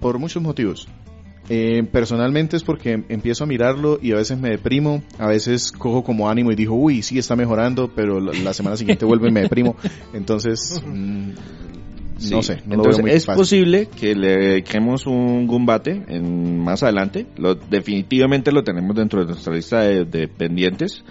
[0.00, 0.88] por muchos motivos.
[1.48, 6.02] Eh, personalmente es porque empiezo a mirarlo y a veces me deprimo, a veces cojo
[6.02, 9.32] como ánimo y digo, uy, sí está mejorando, pero la, la semana siguiente vuelvo y
[9.32, 9.76] me deprimo.
[10.12, 11.30] Entonces, mm,
[12.30, 13.38] no sé, no lo entonces es fácil.
[13.38, 17.26] posible que le dediquemos un Gumbate en, más adelante.
[17.36, 21.04] Lo, definitivamente lo tenemos dentro de nuestra lista de, de pendientes.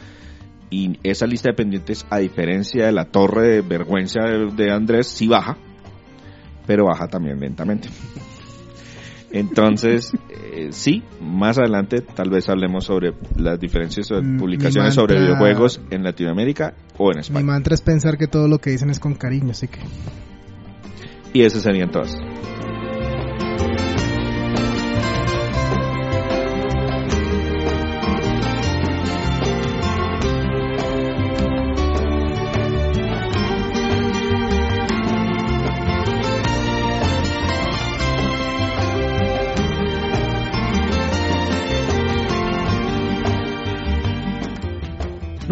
[0.72, 5.08] Y esa lista de pendientes, a diferencia de la torre de vergüenza de, de Andrés,
[5.08, 5.58] sí baja.
[6.66, 7.88] Pero baja también lentamente.
[9.32, 14.94] Entonces, eh, sí, más adelante tal vez hablemos sobre las diferencias de Mm, mi publicaciones
[14.94, 17.46] sobre videojuegos en Latinoamérica o en Mi España.
[17.46, 19.80] mantra es pensar que todo lo que dicen es con cariño, así que
[21.36, 22.18] Y esas serían todas.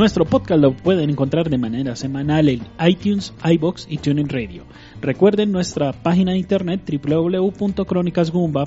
[0.04, 4.66] Nuestro podcast lo pueden encontrar de manera semanal en iTunes, iBox y TuneIn Radio.
[5.00, 8.66] Recuerden nuestra página de internet www.cronicasgumba,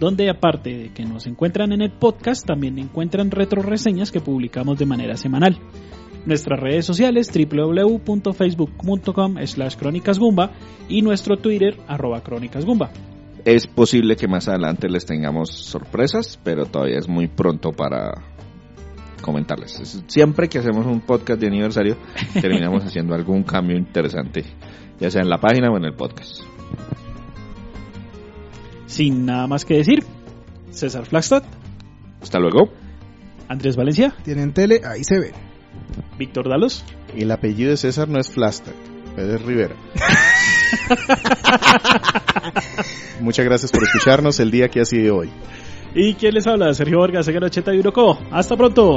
[0.00, 4.78] donde aparte de que nos encuentran en el podcast, también encuentran retro reseñas que publicamos
[4.78, 5.58] de manera semanal.
[6.24, 10.52] Nuestras redes sociales www.facebook.com slash crónicasgumba
[10.88, 12.92] y nuestro Twitter arroba crónicasgumba.
[13.44, 18.37] Es posible que más adelante les tengamos sorpresas, pero todavía es muy pronto para
[19.28, 19.78] comentarles.
[19.80, 21.96] Es- Siempre que hacemos un podcast de aniversario,
[22.40, 24.44] terminamos haciendo algún cambio interesante,
[25.00, 26.42] ya sea en la página o en el podcast.
[28.86, 30.04] Sin nada más que decir,
[30.70, 31.42] César Flagstad,
[32.22, 32.70] Hasta luego.
[33.48, 35.32] Andrés Valencia, tienen tele, ahí se ve.
[36.18, 38.74] Víctor Dalos, El apellido de César no es Flastag,
[39.16, 39.74] es Rivera.
[43.20, 45.30] Muchas gracias por escucharnos el día que ha sido hoy.
[45.94, 48.18] y quien les habla, Sergio Vargas, 81 Co.
[48.30, 48.96] Hasta pronto.